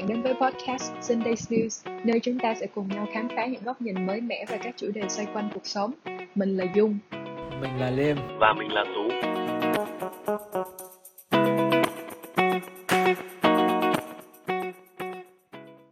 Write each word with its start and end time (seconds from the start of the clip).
bạn 0.00 0.08
đến 0.08 0.22
với 0.22 0.34
podcast 0.34 0.92
Sunday 1.00 1.34
News, 1.34 2.04
nơi 2.04 2.20
chúng 2.20 2.38
ta 2.38 2.54
sẽ 2.54 2.66
cùng 2.66 2.88
nhau 2.88 3.08
khám 3.12 3.28
phá 3.36 3.46
những 3.46 3.62
góc 3.64 3.82
nhìn 3.82 4.06
mới 4.06 4.20
mẻ 4.20 4.44
về 4.48 4.58
các 4.62 4.74
chủ 4.76 4.90
đề 4.94 5.08
xoay 5.08 5.26
quanh 5.34 5.50
cuộc 5.54 5.66
sống. 5.66 5.92
Mình 6.34 6.56
là 6.56 6.64
Dung. 6.74 6.98
Mình 7.60 7.76
là 7.76 7.90
Liêm. 7.90 8.16
Và 8.40 8.54
mình 8.58 8.68
là 8.72 8.84
Tú. 8.84 9.08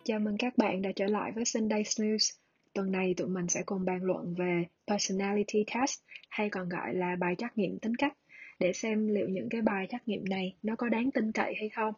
Chào 0.05 0.19
mừng 0.19 0.37
các 0.39 0.59
bạn 0.59 0.83
đã 0.83 0.91
trở 0.97 1.07
lại 1.07 1.33
với 1.35 1.45
Sunday 1.45 1.83
News. 1.83 2.37
Tuần 2.75 2.93
này 2.93 3.15
tụi 3.17 3.29
mình 3.29 3.49
sẽ 3.49 3.63
cùng 3.67 3.85
bàn 3.85 4.01
luận 4.03 4.35
về 4.39 4.65
Personality 4.87 5.65
Test 5.75 6.01
hay 6.29 6.51
còn 6.51 6.69
gọi 6.69 6.95
là 6.95 7.17
bài 7.21 7.35
trắc 7.39 7.59
nghiệm 7.59 7.79
tính 7.79 7.95
cách 7.95 8.13
để 8.59 8.73
xem 8.73 9.09
liệu 9.09 9.29
những 9.29 9.49
cái 9.49 9.63
bài 9.63 9.87
trắc 9.91 10.09
nghiệm 10.09 10.25
này 10.25 10.55
nó 10.63 10.75
có 10.79 10.89
đáng 10.89 11.11
tin 11.11 11.33
cậy 11.33 11.55
hay 11.59 11.69
không. 11.69 11.95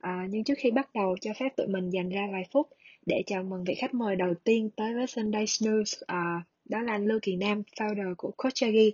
À, 0.00 0.26
nhưng 0.30 0.44
trước 0.44 0.54
khi 0.58 0.70
bắt 0.70 0.88
đầu 0.94 1.16
cho 1.20 1.30
phép 1.40 1.56
tụi 1.56 1.66
mình 1.66 1.90
dành 1.90 2.08
ra 2.08 2.28
vài 2.32 2.44
phút 2.52 2.66
để 3.06 3.22
chào 3.26 3.42
mừng 3.42 3.64
vị 3.64 3.74
khách 3.74 3.94
mời 3.94 4.16
đầu 4.16 4.34
tiên 4.44 4.70
tới 4.76 4.94
với 4.94 5.06
Sunday 5.06 5.44
Snooze, 5.44 6.02
à, 6.06 6.42
đó 6.68 6.80
là 6.80 6.92
anh 6.92 7.06
Lưu 7.06 7.18
Kỳ 7.22 7.36
Nam, 7.36 7.62
founder 7.80 8.14
của 8.16 8.30
Coachagi. 8.36 8.92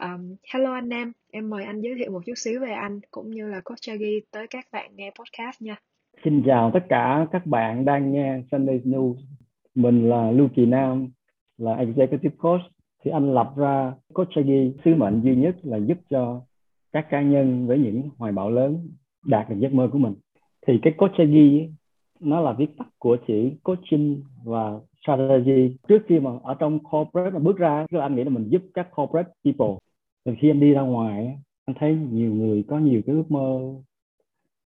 Um, 0.00 0.36
hello 0.52 0.72
anh 0.72 0.88
Nam, 0.88 1.12
em 1.32 1.50
mời 1.50 1.64
anh 1.64 1.80
giới 1.80 1.94
thiệu 1.98 2.12
một 2.12 2.20
chút 2.26 2.32
xíu 2.36 2.60
về 2.60 2.72
anh 2.72 3.00
cũng 3.10 3.30
như 3.30 3.48
là 3.48 3.60
Coachagi 3.60 4.24
tới 4.30 4.46
các 4.50 4.66
bạn 4.72 4.90
nghe 4.96 5.10
podcast 5.18 5.62
nha. 5.62 5.76
Xin 6.24 6.42
chào 6.46 6.70
tất 6.74 6.80
cả 6.88 7.26
các 7.32 7.46
bạn 7.46 7.84
đang 7.84 8.12
nghe 8.12 8.42
Sunday 8.52 8.80
News. 8.84 9.16
Mình 9.74 10.08
là 10.08 10.30
Lưu 10.30 10.48
Kỳ 10.56 10.66
Nam, 10.66 11.08
là 11.58 11.74
Executive 11.74 12.34
Coach. 12.38 12.62
Thì 13.04 13.10
anh 13.10 13.34
lập 13.34 13.52
ra 13.56 13.92
Coachagi, 14.14 14.72
sứ 14.84 14.94
mệnh 14.94 15.20
duy 15.24 15.36
nhất 15.36 15.56
là 15.62 15.76
giúp 15.76 15.98
cho 16.10 16.42
các 16.92 17.06
cá 17.10 17.22
nhân 17.22 17.66
với 17.66 17.78
những 17.78 18.08
hoài 18.18 18.32
bão 18.32 18.50
lớn 18.50 18.88
đạt 19.26 19.50
được 19.50 19.56
giấc 19.58 19.72
mơ 19.72 19.88
của 19.92 19.98
mình 19.98 20.14
thì 20.70 20.78
cái 20.82 20.92
coaching 20.96 21.74
nó 22.20 22.40
là 22.40 22.52
viết 22.52 22.78
tắt 22.78 22.88
của 22.98 23.16
chữ 23.26 23.50
coaching 23.62 24.22
và 24.44 24.80
strategy 25.02 25.76
trước 25.88 26.02
khi 26.06 26.20
mà 26.20 26.30
ở 26.42 26.54
trong 26.54 26.78
corporate 26.78 27.30
mà 27.30 27.38
bước 27.38 27.58
ra 27.58 27.86
tức 27.90 27.98
là 27.98 28.04
anh 28.04 28.16
nghĩ 28.16 28.24
là 28.24 28.30
mình 28.30 28.48
giúp 28.48 28.62
các 28.74 28.88
corporate 28.94 29.30
people. 29.44 29.74
Thì 30.24 30.32
khi 30.40 30.50
anh 30.50 30.60
đi 30.60 30.72
ra 30.72 30.80
ngoài 30.80 31.38
anh 31.66 31.76
thấy 31.80 31.98
nhiều 32.10 32.34
người 32.34 32.64
có 32.68 32.78
nhiều 32.78 33.00
cái 33.06 33.16
ước 33.16 33.30
mơ 33.30 33.60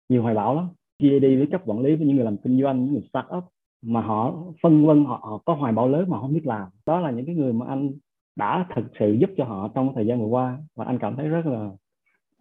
nhiều 0.08 0.22
hoài 0.22 0.34
bão 0.34 0.54
lắm. 0.54 0.68
Khi 0.98 1.20
đi 1.20 1.36
với 1.36 1.46
cấp 1.46 1.62
quản 1.64 1.80
lý 1.80 1.96
với 1.96 2.06
những 2.06 2.16
người 2.16 2.24
làm 2.24 2.36
kinh 2.36 2.62
doanh 2.62 2.84
những 2.84 2.92
người 2.92 3.02
start 3.08 3.26
up 3.36 3.44
mà 3.82 4.00
họ 4.00 4.34
phân 4.62 4.86
vân 4.86 5.04
họ, 5.04 5.20
họ 5.22 5.38
có 5.44 5.54
hoài 5.54 5.72
bão 5.72 5.88
lớn 5.88 6.04
mà 6.08 6.20
không 6.20 6.34
biết 6.34 6.46
làm. 6.46 6.68
Đó 6.86 7.00
là 7.00 7.10
những 7.10 7.26
cái 7.26 7.34
người 7.34 7.52
mà 7.52 7.66
anh 7.66 7.92
đã 8.36 8.66
thực 8.74 8.84
sự 8.98 9.12
giúp 9.12 9.30
cho 9.36 9.44
họ 9.44 9.68
trong 9.74 9.94
thời 9.94 10.06
gian 10.06 10.20
vừa 10.20 10.26
qua 10.26 10.58
và 10.74 10.84
anh 10.84 10.98
cảm 10.98 11.16
thấy 11.16 11.28
rất 11.28 11.46
là 11.46 11.70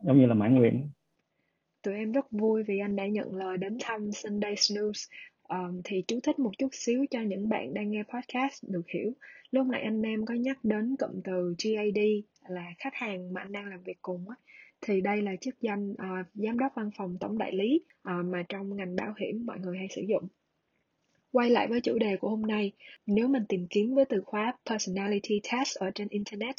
giống 0.04 0.18
như 0.18 0.26
là 0.26 0.34
mãn 0.34 0.56
nguyện 0.56 0.90
tụi 1.86 1.96
em 1.96 2.12
rất 2.12 2.32
vui 2.32 2.64
vì 2.64 2.80
anh 2.80 2.96
đã 2.96 3.08
nhận 3.08 3.36
lời 3.36 3.58
đến 3.58 3.78
thăm 3.82 4.12
Sunday 4.12 4.56
Snooze. 4.56 5.10
Um, 5.48 5.82
thì 5.84 6.04
chú 6.08 6.20
thích 6.24 6.40
một 6.40 6.52
chút 6.58 6.68
xíu 6.72 7.06
cho 7.12 7.22
những 7.22 7.50
bạn 7.50 7.74
đang 7.74 7.92
nghe 7.92 8.04
podcast 8.04 8.64
được 8.68 8.88
hiểu. 8.94 9.12
Lúc 9.52 9.68
nãy 9.68 9.82
anh 9.82 10.02
em 10.02 10.26
có 10.26 10.34
nhắc 10.34 10.58
đến 10.64 10.96
cụm 11.00 11.22
từ 11.24 11.56
GAD 11.64 12.04
là 12.48 12.66
khách 12.78 12.94
hàng 12.96 13.34
mà 13.34 13.42
anh 13.42 13.52
đang 13.52 13.66
làm 13.66 13.84
việc 13.84 14.02
cùng 14.02 14.30
á. 14.30 14.36
Thì 14.82 15.02
đây 15.02 15.22
là 15.22 15.36
chức 15.42 15.62
danh 15.62 15.92
uh, 15.92 16.28
giám 16.34 16.60
đốc 16.60 16.72
văn 16.76 16.90
phòng 16.98 17.18
tổng 17.20 17.38
đại 17.38 17.56
lý 17.56 17.82
uh, 17.86 18.26
mà 18.26 18.44
trong 18.50 18.76
ngành 18.76 18.96
bảo 18.96 19.14
hiểm 19.18 19.46
mọi 19.46 19.60
người 19.60 19.78
hay 19.78 19.88
sử 19.96 20.02
dụng. 20.08 20.28
Quay 21.36 21.50
lại 21.50 21.68
với 21.68 21.82
chủ 21.82 21.98
đề 21.98 22.18
của 22.18 22.30
hôm 22.30 22.42
nay, 22.42 22.72
nếu 23.06 23.28
mình 23.28 23.44
tìm 23.50 23.68
kiếm 23.70 23.96
với 23.96 24.06
từ 24.06 24.22
khóa 24.26 24.54
Personality 24.70 25.42
Test 25.52 25.78
ở 25.78 25.92
trên 25.96 26.08
Internet, 26.10 26.56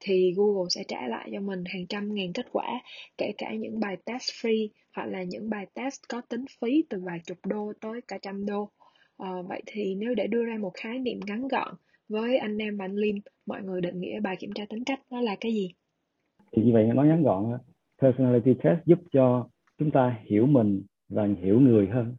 thì 0.00 0.32
Google 0.36 0.66
sẽ 0.68 0.84
trả 0.88 1.06
lại 1.08 1.30
cho 1.32 1.40
mình 1.40 1.64
hàng 1.66 1.86
trăm 1.86 2.14
ngàn 2.14 2.32
kết 2.32 2.46
quả, 2.52 2.80
kể 3.18 3.32
cả 3.38 3.54
những 3.54 3.80
bài 3.80 3.96
test 4.04 4.22
free 4.22 4.68
hoặc 4.96 5.06
là 5.06 5.22
những 5.22 5.50
bài 5.50 5.66
test 5.74 6.00
có 6.08 6.20
tính 6.20 6.44
phí 6.60 6.84
từ 6.90 7.00
vài 7.04 7.20
chục 7.26 7.38
đô 7.46 7.72
tới 7.80 8.00
cả 8.08 8.18
trăm 8.22 8.46
đô. 8.46 8.70
À, 9.18 9.30
vậy 9.48 9.62
thì 9.66 9.94
nếu 9.94 10.14
để 10.14 10.26
đưa 10.26 10.44
ra 10.44 10.56
một 10.60 10.72
khái 10.74 10.98
niệm 10.98 11.20
ngắn 11.26 11.48
gọn 11.48 11.74
với 12.08 12.36
anh 12.36 12.58
em 12.58 12.76
và 12.76 12.84
anh 12.84 12.96
Lim, 12.96 13.16
mọi 13.46 13.62
người 13.62 13.80
định 13.80 14.00
nghĩa 14.00 14.20
bài 14.20 14.36
kiểm 14.38 14.52
tra 14.54 14.64
tính 14.68 14.84
cách 14.84 15.00
nó 15.10 15.20
là 15.20 15.36
cái 15.40 15.52
gì? 15.52 15.74
Thì 16.52 16.62
như 16.62 16.72
vậy 16.72 16.84
nói 16.84 17.06
ngắn 17.06 17.22
gọn, 17.22 17.58
Personality 18.02 18.54
Test 18.62 18.78
giúp 18.86 18.98
cho 19.12 19.48
chúng 19.78 19.90
ta 19.90 20.18
hiểu 20.24 20.46
mình 20.46 20.82
và 21.08 21.28
hiểu 21.42 21.60
người 21.60 21.86
hơn 21.86 22.16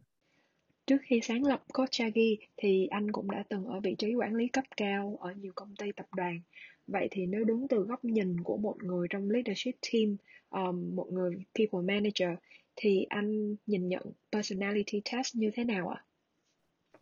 Trước 0.90 1.02
khi 1.02 1.20
sáng 1.22 1.44
lập 1.44 1.60
Kochagi 1.72 2.38
thì 2.56 2.86
anh 2.86 3.12
cũng 3.12 3.30
đã 3.30 3.44
từng 3.48 3.64
ở 3.64 3.80
vị 3.80 3.94
trí 3.98 4.14
quản 4.14 4.34
lý 4.34 4.48
cấp 4.48 4.64
cao 4.76 5.18
ở 5.20 5.32
nhiều 5.36 5.52
công 5.54 5.74
ty 5.78 5.92
tập 5.92 6.06
đoàn. 6.16 6.40
Vậy 6.86 7.08
thì 7.10 7.26
nếu 7.26 7.44
đúng 7.44 7.68
từ 7.68 7.82
góc 7.82 8.04
nhìn 8.04 8.36
của 8.42 8.56
một 8.56 8.82
người 8.82 9.06
trong 9.10 9.30
leadership 9.30 9.74
team, 9.92 10.16
um, 10.50 10.96
một 10.96 11.06
người 11.10 11.30
people 11.30 11.94
manager, 11.94 12.38
thì 12.76 13.06
anh 13.08 13.56
nhìn 13.66 13.88
nhận 13.88 14.02
personality 14.32 15.02
test 15.12 15.36
như 15.36 15.50
thế 15.54 15.64
nào 15.64 15.88
ạ? 15.88 16.04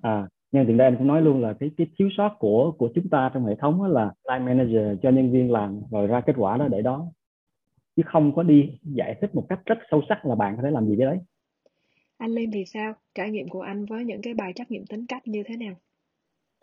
À, 0.03 0.29
nhân 0.53 0.67
tiện 0.67 0.77
đây 0.77 0.89
anh 0.89 0.97
cũng 0.99 1.07
nói 1.07 1.23
luôn 1.23 1.43
là 1.43 1.55
cái 1.61 1.71
cái 1.77 1.87
thiếu 1.99 2.09
sót 2.17 2.37
của 2.39 2.73
của 2.79 2.91
chúng 2.95 3.09
ta 3.09 3.31
trong 3.35 3.47
hệ 3.47 3.55
thống 3.55 3.83
là 3.83 4.13
line 4.31 4.45
manager 4.45 4.99
cho 5.03 5.11
nhân 5.11 5.33
viên 5.33 5.53
làm 5.53 5.81
rồi 5.91 6.07
ra 6.07 6.21
kết 6.27 6.35
quả 6.37 6.57
đó 6.57 6.69
để 6.69 6.83
đó 6.83 7.07
chứ 7.97 8.03
không 8.07 8.35
có 8.35 8.43
đi 8.43 8.79
giải 8.83 9.17
thích 9.21 9.35
một 9.35 9.47
cách 9.49 9.61
rất 9.67 9.79
sâu 9.91 10.03
sắc 10.09 10.27
là 10.27 10.35
bạn 10.35 10.57
có 10.57 10.63
thể 10.63 10.71
làm 10.71 10.87
gì 10.87 10.95
cái 10.99 11.07
đấy 11.07 11.19
anh 12.19 12.31
Liêm 12.31 12.51
thì 12.51 12.65
sao? 12.65 12.95
Trải 13.15 13.31
nghiệm 13.31 13.49
của 13.49 13.61
anh 13.61 13.85
với 13.85 14.05
những 14.05 14.23
cái 14.23 14.35
bài 14.35 14.53
trắc 14.55 14.71
nghiệm 14.71 14.87
tính 14.87 15.07
cách 15.09 15.23
như 15.25 15.43
thế 15.47 15.57
nào? 15.57 15.75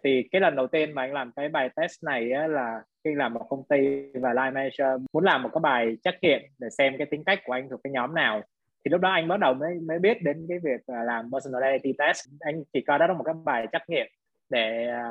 Thì 0.03 0.23
cái 0.31 0.41
lần 0.41 0.55
đầu 0.55 0.67
tiên 0.67 0.91
mà 0.91 1.01
anh 1.01 1.13
làm 1.13 1.31
cái 1.35 1.49
bài 1.49 1.69
test 1.75 2.03
này 2.03 2.31
á, 2.31 2.47
là 2.47 2.81
khi 3.03 3.15
làm 3.15 3.33
một 3.33 3.45
công 3.49 3.63
ty 3.69 3.77
và 4.13 4.33
line 4.33 4.51
manager 4.51 5.01
muốn 5.13 5.23
làm 5.23 5.43
một 5.43 5.49
cái 5.53 5.59
bài 5.59 5.97
trắc 6.03 6.15
nghiệm 6.21 6.41
để 6.59 6.67
xem 6.77 6.93
cái 6.97 7.07
tính 7.11 7.23
cách 7.23 7.39
của 7.45 7.53
anh 7.53 7.69
thuộc 7.69 7.79
cái 7.83 7.91
nhóm 7.91 8.15
nào. 8.15 8.41
Thì 8.85 8.89
lúc 8.89 9.01
đó 9.01 9.09
anh 9.09 9.27
bắt 9.27 9.39
đầu 9.39 9.53
mới 9.53 9.75
mới 9.87 9.99
biết 9.99 10.17
đến 10.23 10.45
cái 10.49 10.59
việc 10.63 10.81
làm 11.05 11.29
personality 11.31 11.93
test. 11.97 12.27
Anh 12.39 12.63
chỉ 12.73 12.81
coi 12.81 12.99
đó 12.99 13.07
là 13.07 13.13
một 13.13 13.23
cái 13.23 13.35
bài 13.45 13.67
trắc 13.71 13.89
nghiệm 13.89 14.07
để 14.49 14.87
à, 14.87 15.03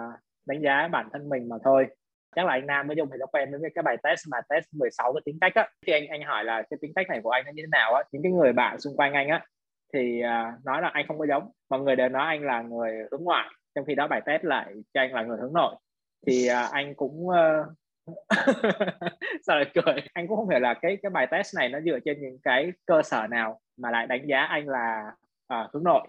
đánh 0.46 0.62
giá 0.62 0.88
bản 0.92 1.08
thân 1.12 1.28
mình 1.28 1.48
mà 1.48 1.56
thôi. 1.64 1.86
Chắc 2.36 2.46
là 2.46 2.52
anh 2.52 2.66
Nam 2.66 2.86
mới 2.86 2.96
dùng 2.96 3.08
thì 3.12 3.16
nó 3.20 3.26
quen 3.26 3.48
với 3.60 3.70
cái 3.74 3.82
bài 3.82 3.96
test 4.02 4.20
mà 4.30 4.38
test 4.48 4.64
16 4.72 5.12
cái 5.12 5.20
tính 5.24 5.38
cách 5.40 5.54
á. 5.54 5.68
Thì 5.86 5.92
anh 5.92 6.06
anh 6.06 6.22
hỏi 6.22 6.44
là 6.44 6.62
cái 6.70 6.78
tính 6.80 6.92
cách 6.94 7.06
này 7.08 7.20
của 7.22 7.30
anh 7.30 7.44
nó 7.46 7.52
như 7.54 7.62
thế 7.62 7.68
nào 7.72 7.94
á? 7.94 8.02
Những 8.12 8.22
cái 8.22 8.32
người 8.32 8.52
bạn 8.52 8.80
xung 8.80 8.96
quanh 8.96 9.12
anh 9.12 9.28
á 9.28 9.46
thì 9.94 10.22
uh, 10.22 10.64
nói 10.64 10.82
là 10.82 10.88
anh 10.88 11.06
không 11.08 11.18
có 11.18 11.26
giống. 11.26 11.50
Mọi 11.70 11.80
người 11.80 11.96
đều 11.96 12.08
nói 12.08 12.26
anh 12.26 12.42
là 12.42 12.62
người 12.62 12.92
hướng 13.10 13.24
ngoại 13.24 13.48
trong 13.74 13.84
khi 13.84 13.94
đó 13.94 14.08
bài 14.08 14.22
test 14.26 14.44
lại 14.44 14.74
cho 14.94 15.00
anh 15.00 15.14
là 15.14 15.22
người 15.22 15.38
hướng 15.40 15.52
nội. 15.52 15.74
Thì 16.26 16.48
uh, 16.50 16.72
anh 16.72 16.94
cũng 16.94 17.26
uh... 17.26 17.34
sao 19.42 19.56
lại 19.56 19.70
cười. 19.74 19.94
Anh 20.12 20.28
cũng 20.28 20.36
không 20.36 20.48
hiểu 20.48 20.58
là 20.58 20.74
cái 20.74 20.96
cái 21.02 21.10
bài 21.10 21.26
test 21.30 21.56
này 21.56 21.68
nó 21.68 21.80
dựa 21.80 21.98
trên 22.04 22.20
những 22.20 22.38
cái 22.42 22.72
cơ 22.86 23.02
sở 23.02 23.26
nào 23.26 23.60
mà 23.76 23.90
lại 23.90 24.06
đánh 24.06 24.26
giá 24.26 24.40
anh 24.40 24.68
là 24.68 25.12
uh, 25.54 25.70
hướng 25.72 25.84
nội. 25.84 26.08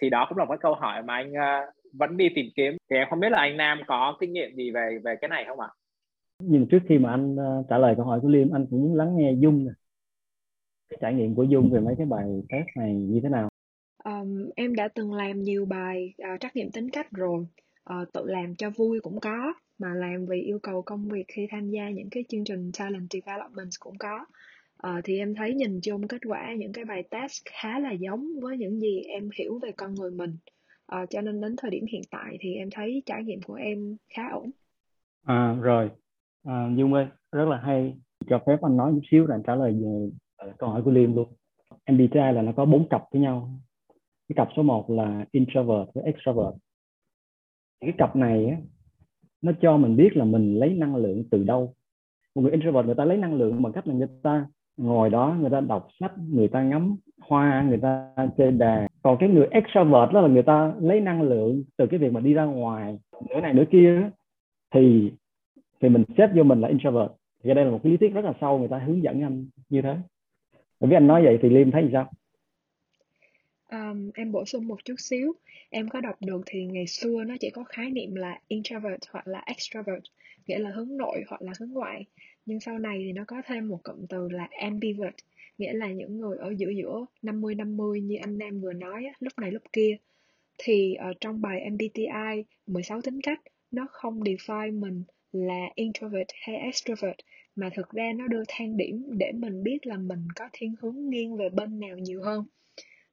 Thì 0.00 0.10
đó 0.10 0.26
cũng 0.28 0.38
là 0.38 0.44
một 0.44 0.50
cái 0.50 0.58
câu 0.60 0.74
hỏi 0.74 1.02
mà 1.02 1.14
anh 1.14 1.32
uh, 1.32 1.74
vẫn 1.92 2.16
đi 2.16 2.28
tìm 2.34 2.46
kiếm. 2.56 2.76
Thì 2.90 2.96
em 2.96 3.06
không 3.10 3.20
biết 3.20 3.32
là 3.32 3.38
anh 3.38 3.56
Nam 3.56 3.80
có 3.86 4.16
kinh 4.20 4.32
nghiệm 4.32 4.54
gì 4.54 4.70
về 4.70 4.98
về 5.04 5.16
cái 5.20 5.28
này 5.28 5.44
không 5.48 5.60
ạ? 5.60 5.68
Nhưng 6.42 6.66
trước 6.66 6.78
khi 6.88 6.98
mà 6.98 7.10
anh 7.10 7.34
uh, 7.34 7.66
trả 7.68 7.78
lời 7.78 7.94
câu 7.96 8.04
hỏi 8.04 8.20
của 8.22 8.28
Liêm 8.28 8.50
anh 8.50 8.66
cũng 8.70 8.82
muốn 8.82 8.96
lắng 8.96 9.16
nghe 9.16 9.32
Dung 9.32 9.64
nè 9.64 9.70
cái 10.90 10.98
trải 11.00 11.14
nghiệm 11.14 11.34
của 11.34 11.42
Dung 11.42 11.70
về 11.70 11.80
mấy 11.80 11.94
cái 11.98 12.06
bài 12.06 12.24
test 12.48 12.66
này 12.76 12.94
như 12.94 13.20
thế 13.22 13.28
nào? 13.28 13.48
Um, 14.04 14.50
em 14.56 14.74
đã 14.74 14.88
từng 14.94 15.12
làm 15.12 15.42
nhiều 15.42 15.64
bài 15.64 16.14
uh, 16.34 16.40
trắc 16.40 16.56
nghiệm 16.56 16.70
tính 16.70 16.90
cách 16.90 17.10
rồi. 17.10 17.46
Uh, 17.90 18.12
tự 18.12 18.24
làm 18.26 18.54
cho 18.54 18.70
vui 18.70 19.00
cũng 19.00 19.20
có 19.20 19.52
mà 19.78 19.94
làm 19.94 20.26
vì 20.26 20.40
yêu 20.40 20.58
cầu 20.62 20.82
công 20.82 21.08
việc 21.08 21.24
khi 21.28 21.46
tham 21.50 21.70
gia 21.70 21.90
những 21.90 22.10
cái 22.10 22.24
chương 22.28 22.44
trình 22.44 22.70
talent 22.78 23.10
development 23.10 23.70
cũng 23.80 23.98
có. 23.98 24.24
Uh, 24.86 25.04
thì 25.04 25.18
em 25.18 25.34
thấy 25.34 25.54
nhìn 25.54 25.80
chung 25.80 26.08
kết 26.08 26.20
quả 26.26 26.54
những 26.58 26.72
cái 26.72 26.84
bài 26.84 27.02
test 27.10 27.42
khá 27.50 27.78
là 27.78 27.92
giống 27.92 28.40
với 28.42 28.56
những 28.56 28.80
gì 28.80 29.00
em 29.00 29.28
hiểu 29.38 29.58
về 29.62 29.72
con 29.76 29.94
người 29.94 30.10
mình. 30.10 30.36
Uh, 31.02 31.10
cho 31.10 31.20
nên 31.20 31.40
đến 31.40 31.54
thời 31.58 31.70
điểm 31.70 31.84
hiện 31.92 32.02
tại 32.10 32.36
thì 32.40 32.54
em 32.54 32.68
thấy 32.70 33.02
trải 33.06 33.24
nghiệm 33.24 33.40
của 33.42 33.54
em 33.54 33.96
khá 34.14 34.28
ổn. 34.32 34.50
À 35.24 35.56
rồi. 35.62 35.90
À, 36.44 36.70
Dung 36.76 36.94
ơi 36.94 37.06
rất 37.32 37.48
là 37.48 37.56
hay. 37.56 37.94
Cho 38.28 38.42
phép 38.46 38.56
anh 38.62 38.76
nói 38.76 38.92
chút 38.94 39.00
xíu 39.10 39.26
rồi 39.26 39.38
trả 39.46 39.54
lời 39.54 39.72
về 39.72 40.10
câu 40.58 40.70
hỏi 40.70 40.82
của 40.82 40.90
Liêm 40.90 41.14
luôn. 41.14 41.28
MBTI 41.92 42.32
là 42.32 42.42
nó 42.42 42.52
có 42.52 42.64
bốn 42.64 42.88
cặp 42.88 43.02
với 43.12 43.22
nhau. 43.22 43.50
Cái 44.28 44.34
cặp 44.36 44.48
số 44.56 44.62
1 44.62 44.90
là 44.90 45.24
introvert 45.30 45.94
với 45.94 46.04
extrovert. 46.04 46.56
Cái 47.80 47.92
cặp 47.98 48.16
này 48.16 48.46
á, 48.46 48.56
nó 49.42 49.52
cho 49.60 49.76
mình 49.76 49.96
biết 49.96 50.16
là 50.16 50.24
mình 50.24 50.54
lấy 50.54 50.74
năng 50.74 50.96
lượng 50.96 51.24
từ 51.30 51.44
đâu. 51.44 51.74
Một 52.34 52.42
người 52.42 52.50
introvert 52.50 52.86
người 52.86 52.94
ta 52.94 53.04
lấy 53.04 53.16
năng 53.16 53.34
lượng 53.34 53.62
bằng 53.62 53.72
cách 53.72 53.88
là 53.88 53.94
người 53.94 54.08
ta 54.22 54.46
ngồi 54.76 55.10
đó 55.10 55.36
người 55.40 55.50
ta 55.50 55.60
đọc 55.60 55.88
sách 56.00 56.12
người 56.28 56.48
ta 56.48 56.62
ngắm 56.62 56.96
hoa 57.20 57.64
người 57.68 57.78
ta 57.78 58.14
chơi 58.38 58.50
đàn. 58.50 58.86
Còn 59.02 59.16
cái 59.20 59.28
người 59.28 59.46
extrovert 59.50 60.12
đó 60.12 60.20
là 60.20 60.28
người 60.28 60.42
ta 60.42 60.74
lấy 60.80 61.00
năng 61.00 61.22
lượng 61.22 61.62
từ 61.76 61.86
cái 61.86 61.98
việc 61.98 62.12
mà 62.12 62.20
đi 62.20 62.34
ra 62.34 62.44
ngoài. 62.44 62.98
Nửa 63.28 63.40
này 63.40 63.54
nửa 63.54 63.64
kia 63.70 64.10
thì 64.74 65.12
thì 65.80 65.88
mình 65.88 66.04
xếp 66.18 66.30
vô 66.34 66.42
mình 66.42 66.60
là 66.60 66.68
introvert. 66.68 67.10
Thì 67.44 67.54
đây 67.54 67.64
là 67.64 67.70
một 67.70 67.80
cái 67.82 67.92
lý 67.92 67.96
thuyết 67.96 68.14
rất 68.14 68.24
là 68.24 68.32
sâu 68.40 68.58
người 68.58 68.68
ta 68.68 68.78
hướng 68.78 69.02
dẫn 69.02 69.22
anh 69.22 69.46
như 69.68 69.82
thế 69.82 69.96
với 70.88 70.96
anh 70.96 71.06
nói 71.06 71.24
vậy 71.24 71.38
thì 71.42 71.48
Liêm 71.48 71.70
thấy 71.70 71.88
sao? 71.92 72.10
Um, 73.70 74.10
em 74.14 74.32
bổ 74.32 74.44
sung 74.44 74.66
một 74.66 74.84
chút 74.84 74.94
xíu 74.98 75.32
em 75.70 75.88
có 75.88 76.00
đọc 76.00 76.16
được 76.20 76.40
thì 76.46 76.64
ngày 76.64 76.86
xưa 76.86 77.24
nó 77.24 77.34
chỉ 77.40 77.50
có 77.50 77.64
khái 77.64 77.90
niệm 77.90 78.14
là 78.14 78.38
introvert 78.48 79.00
hoặc 79.10 79.26
là 79.26 79.42
extrovert 79.46 80.02
nghĩa 80.46 80.58
là 80.58 80.70
hướng 80.70 80.96
nội 80.96 81.22
hoặc 81.28 81.42
là 81.42 81.52
hướng 81.60 81.72
ngoại 81.72 82.04
nhưng 82.46 82.60
sau 82.60 82.78
này 82.78 83.02
thì 83.04 83.12
nó 83.12 83.24
có 83.26 83.42
thêm 83.46 83.68
một 83.68 83.78
cụm 83.82 84.06
từ 84.08 84.28
là 84.28 84.48
ambivert 84.60 85.14
nghĩa 85.60 85.72
là 85.72 85.92
những 85.92 86.20
người 86.20 86.38
ở 86.38 86.54
giữa 86.58 86.70
giữa 86.70 87.06
50-50 87.22 87.94
như 87.94 88.16
anh 88.22 88.38
Nam 88.38 88.60
vừa 88.60 88.72
nói 88.72 89.04
lúc 89.20 89.32
này 89.38 89.50
lúc 89.52 89.62
kia. 89.72 89.96
Thì 90.58 90.94
ở 90.94 91.12
trong 91.20 91.40
bài 91.40 91.70
MBTI 91.70 92.44
16 92.66 93.02
tính 93.02 93.20
cách, 93.20 93.40
nó 93.70 93.86
không 93.90 94.20
define 94.20 94.80
mình 94.80 95.02
là 95.32 95.66
introvert 95.74 96.28
hay 96.40 96.56
extrovert, 96.56 97.16
mà 97.60 97.70
thực 97.74 97.90
ra 97.90 98.12
nó 98.16 98.26
đưa 98.26 98.42
thang 98.48 98.76
điểm 98.76 99.04
để 99.18 99.32
mình 99.32 99.62
biết 99.62 99.86
là 99.86 99.96
mình 99.96 100.28
có 100.36 100.48
thiên 100.52 100.74
hướng 100.80 101.10
nghiêng 101.10 101.36
về 101.36 101.48
bên 101.48 101.80
nào 101.80 101.98
nhiều 101.98 102.22
hơn. 102.22 102.44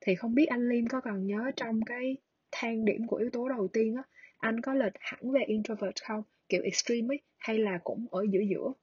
Thì 0.02 0.16
không 0.16 0.36
biết 0.36 0.46
anh 0.46 0.70
Liêm 0.70 0.88
có 0.88 1.02
còn 1.02 1.28
nhớ 1.28 1.52
trong 1.56 1.82
cái 1.86 2.18
thang 2.52 2.86
điểm 2.86 3.08
của 3.08 3.18
yếu 3.18 3.30
tố 3.30 3.50
đầu 3.50 3.68
tiên 3.68 3.96
á, 3.96 4.04
anh 4.38 4.62
có 4.62 4.74
lệch 4.74 4.94
hẳn 5.00 5.32
về 5.32 5.42
introvert 5.48 5.96
không? 6.02 6.24
Kiểu 6.50 6.62
extreme 6.64 7.08
ấy, 7.14 7.20
hay 7.38 7.58
là 7.58 7.80
cũng 7.84 8.06
ở 8.12 8.26
giữa 8.32 8.42
giữa? 8.50 8.74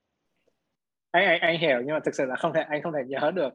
anh 1.15 1.27
anh 1.27 1.41
anh 1.41 1.59
hiểu 1.61 1.77
nhưng 1.79 1.95
mà 1.95 2.01
thực 2.05 2.15
sự 2.15 2.25
là 2.25 2.37
không 2.37 2.53
thể 2.55 2.61
anh 2.69 2.83
không 2.83 2.93
thể 2.93 3.01
nhớ 3.09 3.31
được 3.35 3.55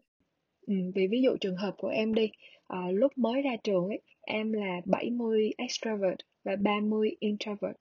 ừ, 0.67 0.73
vì 0.95 1.07
ví 1.07 1.21
dụ 1.21 1.38
trường 1.41 1.56
hợp 1.56 1.73
của 1.77 1.88
em 1.88 2.13
đi 2.13 2.31
à, 2.67 2.79
lúc 2.94 3.17
mới 3.17 3.41
ra 3.41 3.51
trường 3.63 3.88
ấy 3.88 4.01
em 4.21 4.53
là 4.53 4.81
70 4.85 5.53
extrovert 5.57 6.19
và 6.44 6.56
30 6.56 7.15
introvert 7.19 7.75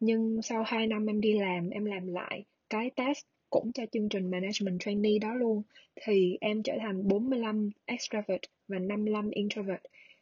nhưng 0.00 0.42
sau 0.42 0.62
2 0.66 0.86
năm 0.86 1.06
em 1.06 1.20
đi 1.20 1.38
làm 1.38 1.70
em 1.70 1.84
làm 1.84 2.06
lại 2.06 2.44
cái 2.70 2.90
test 2.96 3.26
cũng 3.50 3.72
cho 3.72 3.82
chương 3.92 4.08
trình 4.08 4.30
management 4.30 4.80
trainee 4.80 5.18
đó 5.18 5.34
luôn. 5.34 5.62
Thì 6.02 6.38
em 6.40 6.62
trở 6.62 6.72
thành 6.80 7.08
45 7.08 7.70
extrovert 7.86 8.42
và 8.68 8.78
55 8.78 9.30
introvert. 9.30 9.80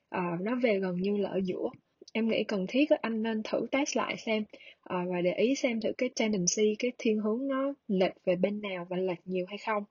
À, 0.09 0.37
nó 0.41 0.55
về 0.63 0.79
gần 0.79 0.97
như 0.97 1.17
là 1.17 1.31
ở 1.31 1.41
giữa. 1.45 1.69
Em 2.13 2.29
nghĩ 2.29 2.45
cần 2.45 2.67
thiết 2.69 2.91
anh 2.91 3.23
nên 3.23 3.43
thử 3.43 3.67
test 3.71 3.97
lại 3.97 4.17
xem. 4.17 4.43
Uh, 4.95 5.09
và 5.11 5.21
để 5.25 5.33
ý 5.33 5.55
xem 5.55 5.81
thử 5.81 5.93
cái 5.99 6.09
tendency 6.17 6.75
cái 6.79 6.93
thiên 6.99 7.21
hướng 7.21 7.49
nó 7.49 7.73
lệch 7.89 8.15
về 8.25 8.37
bên 8.37 8.61
nào 8.61 8.87
và 8.89 8.97
lệch 8.97 9.19
nhiều 9.25 9.47
hay 9.49 9.59
không. 9.67 9.85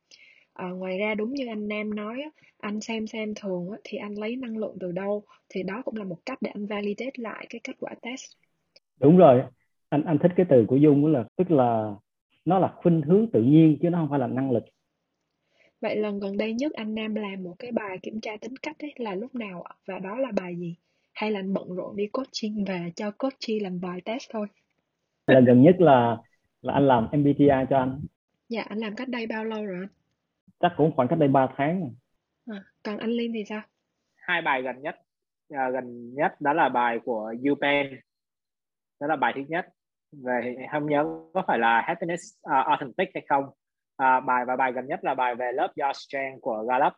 Uh, 0.64 0.78
ngoài 0.78 0.98
ra 0.98 1.16
đúng 1.16 1.34
như 1.34 1.48
anh 1.48 1.68
Nam 1.68 1.96
nói 1.96 2.24
anh 2.60 2.82
xem 2.82 3.08
xem 3.08 3.34
thường 3.36 3.70
thì 3.84 3.98
anh 3.98 4.14
lấy 4.20 4.36
năng 4.36 4.58
lượng 4.58 4.78
từ 4.80 4.92
đâu? 4.92 5.24
Thì 5.50 5.64
đó 5.64 5.82
cũng 5.86 5.96
là 5.96 6.04
một 6.04 6.18
cách 6.26 6.38
để 6.42 6.52
anh 6.54 6.66
validate 6.66 7.12
lại 7.16 7.46
cái 7.50 7.62
kết 7.64 7.76
quả 7.80 7.94
test. 8.02 8.24
Đúng 9.00 9.18
rồi. 9.18 9.44
Anh 9.90 10.04
anh 10.04 10.18
thích 10.22 10.32
cái 10.36 10.46
từ 10.50 10.66
của 10.68 10.78
Dung 10.78 11.06
là 11.06 11.24
tức 11.36 11.52
là 11.52 11.96
nó 12.48 12.60
là 12.60 12.74
khuynh 12.76 13.02
hướng 13.02 13.28
tự 13.34 13.42
nhiên 13.42 13.78
chứ 13.82 13.90
nó 13.90 13.98
không 13.98 14.10
phải 14.10 14.20
là 14.20 14.28
năng 14.28 14.52
lực. 14.52 14.64
Vậy 15.82 15.96
lần 15.96 16.20
gần 16.20 16.38
đây 16.38 16.54
nhất 16.54 16.72
anh 16.74 16.96
Nam 16.96 17.16
làm 17.16 17.44
một 17.44 17.56
cái 17.60 17.72
bài 17.72 17.98
kiểm 18.02 18.22
tra 18.22 18.32
tính 18.42 18.58
cách 18.62 18.76
ấy 18.80 18.94
là 18.98 19.16
lúc 19.16 19.36
nào 19.36 19.64
và 19.86 20.00
đó 20.00 20.18
là 20.18 20.32
bài 20.32 20.56
gì? 20.56 20.76
Hay 21.14 21.32
là 21.32 21.40
anh 21.40 21.54
bận 21.54 21.76
rộn 21.76 21.96
đi 21.96 22.08
coaching 22.08 22.66
và 22.68 22.80
cho 22.96 23.12
coachee 23.12 23.60
làm 23.62 23.82
bài 23.82 24.02
test 24.06 24.30
thôi? 24.34 24.48
Lần 25.28 25.46
gần 25.46 25.62
nhất 25.62 25.76
là 25.80 26.18
là 26.62 26.74
anh 26.74 26.88
làm 26.88 27.08
MBTI 27.12 27.48
cho 27.70 27.78
anh. 27.78 28.02
Dạ 28.50 28.64
anh 28.70 28.80
làm 28.80 28.96
cách 28.96 29.10
đây 29.10 29.28
bao 29.28 29.46
lâu 29.46 29.66
rồi 29.66 29.88
chắc 30.60 30.74
cũng 30.78 30.92
khoảng 30.96 31.08
cách 31.08 31.20
đây 31.20 31.30
3 31.30 31.48
tháng 31.58 31.92
à, 32.46 32.64
còn 32.84 32.98
anh 32.98 33.10
Linh 33.10 33.34
thì 33.34 33.44
sao? 33.50 33.62
Hai 34.16 34.42
bài 34.42 34.62
gần 34.62 34.82
nhất 34.82 34.96
à, 35.50 35.70
gần 35.70 36.14
nhất 36.14 36.42
đó 36.42 36.54
là 36.54 36.70
bài 36.70 37.00
của 37.06 37.34
UPenn 37.52 38.00
đó 39.00 39.08
là 39.08 39.16
bài 39.16 39.34
thứ 39.36 39.42
nhất 39.48 39.74
về 40.24 40.56
không 40.72 40.90
nhớ 40.90 41.06
có 41.34 41.44
phải 41.48 41.60
là 41.60 41.82
happiness 41.82 42.24
uh, 42.40 42.66
authentic 42.66 43.10
hay 43.14 43.24
không? 43.30 43.44
Uh, 43.44 44.26
bài 44.26 44.46
và 44.48 44.56
bài 44.56 44.72
gần 44.72 44.88
nhất 44.88 45.00
là 45.04 45.14
bài 45.14 45.36
về 45.36 45.52
Love 45.52 45.74
Your 45.76 45.96
Strength 45.96 46.42
của 46.42 46.66
Gallup. 46.70 46.94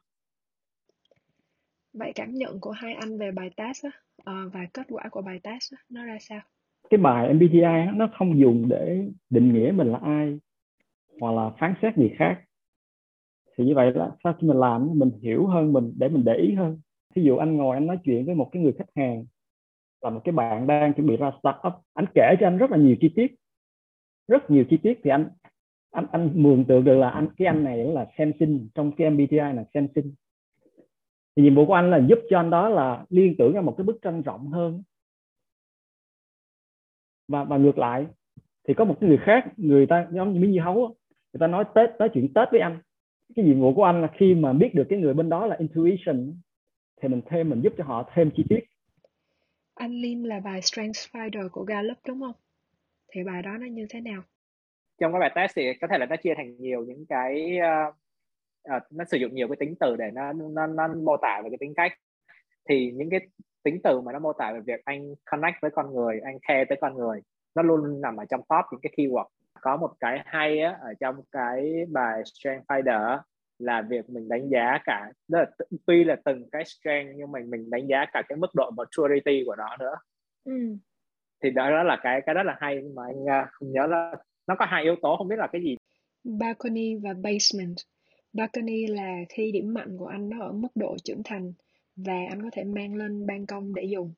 Vậy 1.94 2.12
cảm 2.16 2.34
nhận 2.34 2.60
của 2.60 2.72
hai 2.72 2.94
anh 2.94 3.18
về 3.18 3.32
bài 3.32 3.50
test 3.58 3.84
á, 3.84 3.92
uh, 4.32 4.54
và 4.54 4.60
kết 4.74 4.88
quả 4.90 5.04
của 5.12 5.22
bài 5.22 5.40
test 5.44 5.74
á, 5.74 5.78
nó 5.90 6.06
ra 6.06 6.18
sao? 6.20 6.42
Cái 6.90 6.98
bài 6.98 7.34
MBTI 7.34 7.92
nó 7.94 8.10
không 8.18 8.40
dùng 8.40 8.70
để 8.70 9.06
định 9.30 9.54
nghĩa 9.54 9.72
mình 9.72 9.92
là 9.92 10.00
ai 10.04 10.40
hoặc 11.20 11.32
là 11.32 11.50
phán 11.60 11.74
xét 11.82 11.98
gì 11.98 12.12
khác. 12.18 12.42
Thì 13.58 13.66
như 13.66 13.76
vậy 13.76 13.92
là 13.96 14.12
sau 14.24 14.34
khi 14.34 14.48
mình 14.48 14.60
làm 14.60 14.90
mình 14.94 15.12
hiểu 15.22 15.48
hơn 15.48 15.74
mình 15.74 15.94
để 15.98 16.10
mình 16.10 16.24
để 16.26 16.34
ý 16.34 16.54
hơn. 16.54 16.80
Ví 17.16 17.24
dụ 17.24 17.38
anh 17.38 17.58
ngồi 17.58 17.76
anh 17.76 17.88
nói 17.88 17.98
chuyện 18.04 18.26
với 18.26 18.36
một 18.36 18.50
cái 18.52 18.64
người 18.64 18.74
khách 18.78 18.90
hàng 18.96 19.26
là 20.02 20.10
một 20.10 20.22
cái 20.24 20.32
bạn 20.32 20.68
đang 20.68 20.94
chuẩn 20.94 21.08
bị 21.08 21.18
ra 21.18 21.32
startup. 21.40 21.74
Anh 21.94 22.06
kể 22.16 22.36
cho 22.40 22.48
anh 22.48 22.58
rất 22.58 22.72
là 22.72 22.78
nhiều 22.78 22.96
chi 23.02 23.10
tiết. 23.16 23.36
Rất 24.28 24.52
nhiều 24.52 24.64
chi 24.70 24.78
tiết 24.78 25.00
thì 25.04 25.10
anh 25.10 25.30
anh 25.92 26.06
anh 26.12 26.32
mường 26.36 26.66
tượng 26.66 26.84
được 26.84 26.98
là 26.98 27.10
anh, 27.10 27.28
cái 27.38 27.48
anh 27.48 27.64
này 27.64 27.78
là 27.78 28.08
sensing 28.18 28.70
trong 28.76 28.92
cái 28.92 29.10
MBTI 29.10 29.38
là 29.38 29.64
sensing 29.74 30.14
thì 31.36 31.44
nhiệm 31.44 31.56
vụ 31.56 31.66
của 31.66 31.74
anh 31.74 31.92
là 31.92 31.98
giúp 32.10 32.20
cho 32.30 32.40
anh 32.40 32.50
đó 32.50 32.70
là 32.70 33.06
liên 33.10 33.36
tưởng 33.38 33.54
ra 33.54 33.62
một 33.62 33.76
cái 33.78 33.86
bức 33.86 34.02
tranh 34.02 34.22
rộng 34.22 34.48
hơn. 34.48 34.84
Và 37.28 37.44
và 37.44 37.58
ngược 37.58 37.78
lại, 37.78 38.06
thì 38.68 38.74
có 38.74 38.86
một 38.86 38.98
cái 39.02 39.10
người 39.10 39.20
khác, 39.22 39.46
người 39.58 39.86
ta 39.86 40.08
giống 40.12 40.34
như 40.34 40.40
miếng 40.40 40.54
dưa 40.54 40.60
hấu 40.60 40.76
người 41.34 41.40
ta 41.40 41.48
nói 41.48 41.64
tết 41.76 41.90
nói 42.00 42.10
chuyện 42.14 42.34
tết 42.34 42.48
với 42.52 42.60
anh. 42.60 42.80
Cái 43.36 43.46
nhiệm 43.46 43.60
vụ 43.60 43.74
của 43.74 43.84
anh 43.84 44.02
là 44.02 44.08
khi 44.18 44.36
mà 44.36 44.54
biết 44.54 44.76
được 44.76 44.86
cái 44.90 45.00
người 45.00 45.14
bên 45.14 45.30
đó 45.30 45.46
là 45.46 45.56
intuition, 45.60 46.34
thì 47.02 47.08
mình 47.08 47.22
thêm, 47.26 47.50
mình 47.50 47.62
giúp 47.62 47.74
cho 47.78 47.84
họ 47.84 48.10
thêm 48.14 48.32
chi 48.36 48.44
tiết 48.50 48.60
anh 49.80 49.92
Lim 49.92 50.24
là 50.24 50.40
bài 50.40 50.62
Strength 50.62 50.98
Finder 51.12 51.50
của 51.50 51.64
Gallup 51.64 51.98
đúng 52.08 52.20
không? 52.22 52.36
Thì 53.12 53.24
bài 53.24 53.42
đó 53.42 53.58
nó 53.58 53.66
như 53.66 53.88
thế 53.90 54.02
nào? 54.02 54.22
Trong 55.00 55.12
cái 55.12 55.20
bài 55.20 55.32
test 55.36 55.52
thì 55.56 55.74
có 55.82 55.88
thể 55.88 55.98
là 55.98 56.06
nó 56.06 56.16
chia 56.16 56.34
thành 56.38 56.58
nhiều 56.58 56.84
những 56.84 57.06
cái 57.10 57.58
uh, 57.58 57.96
uh, 58.76 58.84
nó 58.92 59.06
sử 59.06 59.18
dụng 59.18 59.36
nhiều 59.36 59.48
cái 59.48 59.56
tính 59.60 59.76
từ 59.80 59.96
để 59.96 60.12
nó 60.14 60.34
nó 60.34 60.68
nó 60.68 60.88
mô 60.88 61.18
tả 61.18 61.42
về 61.44 61.50
cái 61.50 61.58
tính 61.60 61.74
cách. 61.76 61.92
Thì 62.70 62.92
những 62.92 63.10
cái 63.10 63.20
tính 63.64 63.80
từ 63.84 64.02
mà 64.02 64.12
nó 64.12 64.20
mô 64.20 64.34
tả 64.34 64.52
về 64.54 64.60
việc 64.60 64.86
anh 64.86 65.16
connect 65.32 65.58
với 65.62 65.72
con 65.72 65.94
người 65.94 66.20
anh 66.20 66.38
care 66.48 66.66
tới 66.66 66.78
con 66.82 66.96
người 66.96 67.22
nó 67.56 67.62
luôn 67.62 68.02
nằm 68.02 68.18
ở 68.18 68.26
trong 68.26 68.42
top 68.42 68.66
những 68.72 68.82
cái 68.82 68.94
keyword. 68.98 69.28
Có 69.62 69.78
một 69.78 69.92
cái 70.00 70.22
hay 70.26 70.60
á, 70.60 70.78
ở 70.82 70.94
trong 71.00 71.22
cái 71.32 71.86
bài 71.92 72.22
strength 72.26 72.66
finder 72.68 73.20
là 73.60 73.82
việc 73.90 74.10
mình 74.10 74.28
đánh 74.28 74.50
giá 74.50 74.78
cả 74.86 75.12
là, 75.28 75.46
tuy 75.86 76.04
là 76.04 76.16
từng 76.26 76.50
cái 76.52 76.66
strength 76.66 77.12
nhưng 77.16 77.32
mình 77.32 77.50
mình 77.50 77.70
đánh 77.70 77.88
giá 77.88 78.06
cả 78.14 78.22
cái 78.30 78.38
mức 78.38 78.56
độ 78.56 78.72
maturity 78.72 79.44
của 79.46 79.56
nó 79.56 79.78
nữa. 79.80 79.96
Ừ. 80.44 80.78
thì 81.44 81.50
đó, 81.50 81.70
đó 81.70 81.84
là 81.84 81.98
cái 82.04 82.22
cái 82.26 82.36
rất 82.36 82.44
là 82.44 82.58
hay 82.60 82.82
mà 82.96 83.04
anh 83.06 83.24
uh, 83.24 83.50
không 83.52 83.72
nhớ 83.72 83.88
là 83.88 84.16
nó 84.48 84.56
có 84.60 84.66
hai 84.66 84.84
yếu 84.84 84.96
tố 85.02 85.16
không 85.18 85.28
biết 85.28 85.40
là 85.40 85.48
cái 85.52 85.62
gì. 85.62 85.76
Balcony 86.24 86.96
và 86.96 87.14
basement. 87.14 87.76
Balcony 88.34 88.88
là 88.88 89.18
khi 89.30 89.52
điểm 89.52 89.74
mạnh 89.74 89.98
của 89.98 90.06
anh 90.06 90.30
nó 90.30 90.46
ở 90.46 90.52
mức 90.52 90.68
độ 90.76 90.96
trưởng 91.04 91.22
thành 91.24 91.54
và 91.96 92.14
anh 92.30 92.44
có 92.44 92.50
thể 92.52 92.64
mang 92.64 92.96
lên 92.96 93.26
ban 93.26 93.46
công 93.46 93.76
để 93.76 93.84
dùng. 93.84 94.14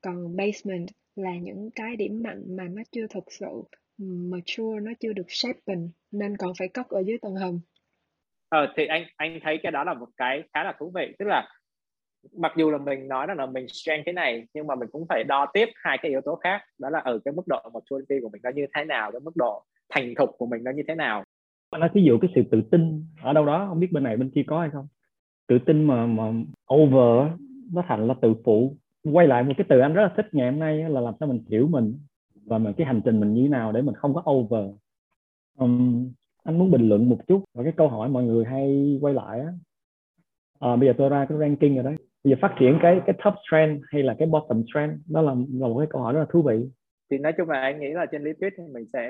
Còn 0.00 0.36
basement 0.36 0.88
là 1.16 1.36
những 1.36 1.70
cái 1.74 1.96
điểm 1.96 2.22
mạnh 2.22 2.56
mà 2.56 2.64
nó 2.64 2.82
chưa 2.90 3.06
thực 3.06 3.32
sự 3.32 3.62
mature 3.98 4.80
nó 4.82 4.92
chưa 5.00 5.12
được 5.12 5.26
shapen 5.28 5.90
nên 6.10 6.36
còn 6.36 6.52
phải 6.58 6.68
cất 6.68 6.88
ở 6.88 7.02
dưới 7.06 7.18
tầng 7.22 7.34
hầm 7.34 7.60
ờ 8.48 8.72
thì 8.76 8.86
anh 8.86 9.04
anh 9.16 9.38
thấy 9.42 9.58
cái 9.62 9.72
đó 9.72 9.84
là 9.84 9.94
một 9.94 10.08
cái 10.16 10.42
khá 10.54 10.64
là 10.64 10.74
thú 10.78 10.92
vị. 10.94 11.14
Tức 11.18 11.24
là 11.24 11.48
mặc 12.38 12.52
dù 12.56 12.70
là 12.70 12.78
mình 12.78 13.08
nói 13.08 13.26
rằng 13.26 13.36
là 13.36 13.46
mình 13.46 13.68
strength 13.68 14.06
thế 14.06 14.12
này 14.12 14.46
nhưng 14.54 14.66
mà 14.66 14.74
mình 14.74 14.88
cũng 14.92 15.06
phải 15.08 15.24
đo 15.24 15.46
tiếp 15.52 15.68
hai 15.74 15.98
cái 16.02 16.10
yếu 16.10 16.20
tố 16.20 16.36
khác. 16.36 16.62
Đó 16.78 16.90
là 16.90 16.98
ở 16.98 17.18
cái 17.24 17.34
mức 17.34 17.46
độ 17.46 17.70
maturity 17.74 18.14
của 18.22 18.28
mình 18.28 18.40
nó 18.44 18.50
như 18.50 18.66
thế 18.74 18.84
nào 18.84 19.12
cái 19.12 19.20
mức 19.20 19.36
độ 19.36 19.64
thành 19.88 20.14
thục 20.18 20.30
của 20.38 20.46
mình 20.46 20.64
nó 20.64 20.70
như 20.70 20.82
thế 20.88 20.94
nào. 20.94 21.24
Nói 21.78 21.90
ví 21.94 22.02
dụ 22.04 22.18
cái 22.18 22.30
sự 22.34 22.42
tự 22.50 22.62
tin 22.70 23.04
ở 23.22 23.32
đâu 23.32 23.46
đó 23.46 23.66
không 23.68 23.80
biết 23.80 23.92
bên 23.92 24.02
này 24.02 24.16
bên 24.16 24.30
kia 24.30 24.42
có 24.46 24.60
hay 24.60 24.70
không? 24.70 24.88
Tự 25.46 25.58
tin 25.66 25.84
mà 25.84 26.06
mà 26.06 26.32
over 26.74 27.32
nó 27.72 27.82
thành 27.88 28.06
là 28.06 28.14
tự 28.22 28.34
phụ. 28.44 28.76
Quay 29.12 29.26
lại 29.26 29.42
một 29.42 29.52
cái 29.56 29.66
từ 29.68 29.80
anh 29.80 29.92
rất 29.92 30.02
là 30.02 30.12
thích 30.16 30.26
ngày 30.32 30.50
hôm 30.50 30.60
nay 30.60 30.84
là 30.88 31.00
làm 31.00 31.14
sao 31.20 31.28
mình 31.28 31.44
hiểu 31.48 31.68
mình 31.68 31.98
và 32.46 32.58
mình 32.58 32.74
cái 32.76 32.86
hành 32.86 33.00
trình 33.04 33.20
mình 33.20 33.34
như 33.34 33.42
thế 33.42 33.48
nào 33.48 33.72
để 33.72 33.82
mình 33.82 33.94
không 33.94 34.14
có 34.14 34.32
over. 34.32 34.74
Um, 35.58 36.12
anh 36.46 36.58
muốn 36.58 36.70
bình 36.70 36.88
luận 36.88 37.08
một 37.08 37.18
chút 37.26 37.44
vào 37.54 37.64
cái 37.64 37.72
câu 37.76 37.88
hỏi 37.88 38.08
mọi 38.08 38.24
người 38.24 38.44
hay 38.44 38.98
quay 39.00 39.14
lại 39.14 39.40
á. 39.40 39.46
À, 40.60 40.76
bây 40.76 40.88
giờ 40.88 40.94
tôi 40.98 41.08
ra 41.08 41.26
cái 41.28 41.38
ranking 41.38 41.74
rồi 41.74 41.84
đấy. 41.84 41.96
Bây 42.24 42.30
giờ 42.30 42.36
phát 42.40 42.54
triển 42.58 42.78
cái 42.82 43.00
cái 43.06 43.16
top 43.24 43.34
trend 43.50 43.82
hay 43.88 44.02
là 44.02 44.14
cái 44.18 44.28
bottom 44.28 44.62
trend 44.74 44.92
đó 45.06 45.22
là, 45.22 45.34
là 45.52 45.68
một 45.68 45.78
cái 45.78 45.86
câu 45.90 46.02
hỏi 46.02 46.14
rất 46.14 46.20
là 46.20 46.26
thú 46.30 46.42
vị. 46.42 46.68
Thì 47.10 47.18
nói 47.18 47.32
chung 47.36 47.50
là 47.50 47.60
anh 47.60 47.80
nghĩ 47.80 47.90
là 47.90 48.06
trên 48.06 48.24
lý 48.24 48.32
thuyết 48.40 48.52
thì 48.56 48.64
mình 48.72 48.84
sẽ 48.92 49.02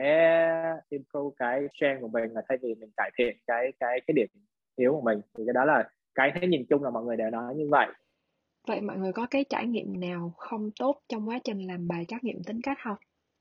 improve 0.88 1.34
cái 1.38 1.66
trend 1.80 2.00
của 2.00 2.08
mình 2.08 2.32
là 2.32 2.42
thay 2.48 2.58
vì 2.62 2.74
mình 2.74 2.90
cải 2.96 3.10
thiện 3.18 3.36
cái 3.46 3.72
cái 3.80 4.00
cái 4.06 4.12
điểm 4.14 4.28
yếu 4.76 4.92
của 4.92 5.00
mình. 5.00 5.20
Thì 5.38 5.44
cái 5.46 5.52
đó 5.52 5.64
là 5.64 5.88
cái 6.14 6.32
thấy 6.34 6.48
nhìn 6.48 6.64
chung 6.68 6.82
là 6.82 6.90
mọi 6.90 7.04
người 7.04 7.16
đều 7.16 7.30
nói 7.30 7.54
như 7.54 7.68
vậy. 7.70 7.86
Vậy 8.68 8.80
mọi 8.80 8.96
người 8.96 9.12
có 9.12 9.26
cái 9.30 9.44
trải 9.48 9.66
nghiệm 9.66 10.00
nào 10.00 10.32
không 10.36 10.70
tốt 10.78 11.00
trong 11.08 11.28
quá 11.28 11.38
trình 11.44 11.66
làm 11.66 11.88
bài 11.88 12.04
trắc 12.08 12.24
nghiệm 12.24 12.42
tính 12.46 12.60
cách 12.62 12.78
không? 12.84 12.96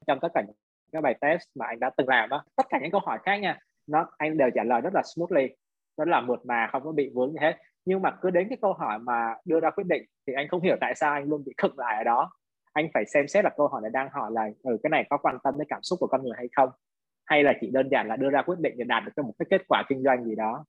Trong 0.07 0.19
tất 0.21 0.29
cả 0.33 0.43
những 0.47 0.55
cái 0.91 1.01
bài 1.01 1.15
test 1.21 1.43
mà 1.55 1.65
anh 1.65 1.79
đã 1.79 1.89
từng 1.97 2.09
làm 2.09 2.29
đó 2.29 2.43
tất 2.55 2.65
cả 2.69 2.79
những 2.81 2.91
câu 2.91 3.01
hỏi 3.03 3.19
khác 3.23 3.37
nha 3.37 3.59
nó 3.87 4.07
anh 4.17 4.37
đều 4.37 4.49
trả 4.55 4.63
lời 4.63 4.81
rất 4.81 4.93
là 4.93 5.01
smoothly 5.15 5.47
rất 5.97 6.07
là 6.07 6.21
mượt 6.21 6.45
mà 6.45 6.67
không 6.71 6.83
có 6.83 6.91
bị 6.91 7.11
vướng 7.13 7.31
gì 7.31 7.37
hết. 7.41 7.57
Nhưng 7.85 8.01
mà 8.01 8.11
cứ 8.21 8.29
đến 8.29 8.47
cái 8.49 8.57
câu 8.61 8.73
hỏi 8.73 8.99
mà 8.99 9.35
đưa 9.45 9.59
ra 9.59 9.69
quyết 9.69 9.83
định 9.87 10.03
thì 10.27 10.33
anh 10.33 10.47
không 10.47 10.61
hiểu 10.61 10.75
tại 10.81 10.93
sao 10.95 11.13
anh 11.13 11.23
luôn 11.23 11.43
bị 11.45 11.53
khựng 11.57 11.79
lại 11.79 11.97
ở 11.97 12.03
đó. 12.03 12.31
Anh 12.73 12.87
phải 12.93 13.03
xem 13.13 13.27
xét 13.27 13.43
là 13.43 13.51
câu 13.57 13.67
hỏi 13.67 13.81
này 13.81 13.91
đang 13.93 14.09
hỏi 14.11 14.31
là 14.33 14.49
ừ, 14.63 14.77
cái 14.83 14.89
này 14.89 15.05
có 15.09 15.17
quan 15.17 15.37
tâm 15.43 15.53
đến 15.57 15.67
cảm 15.69 15.83
xúc 15.83 15.99
của 15.99 16.07
con 16.07 16.23
người 16.23 16.33
hay 16.37 16.47
không? 16.55 16.69
Hay 17.25 17.43
là 17.43 17.53
chỉ 17.61 17.69
đơn 17.73 17.87
giản 17.91 18.07
là 18.07 18.15
đưa 18.15 18.29
ra 18.29 18.41
quyết 18.41 18.59
định 18.59 18.73
để 18.77 18.83
đạt 18.83 19.03
được 19.05 19.25
một 19.25 19.33
cái 19.39 19.45
kết 19.49 19.61
quả 19.67 19.83
kinh 19.89 20.03
doanh 20.03 20.23
gì 20.23 20.35
đó? 20.35 20.65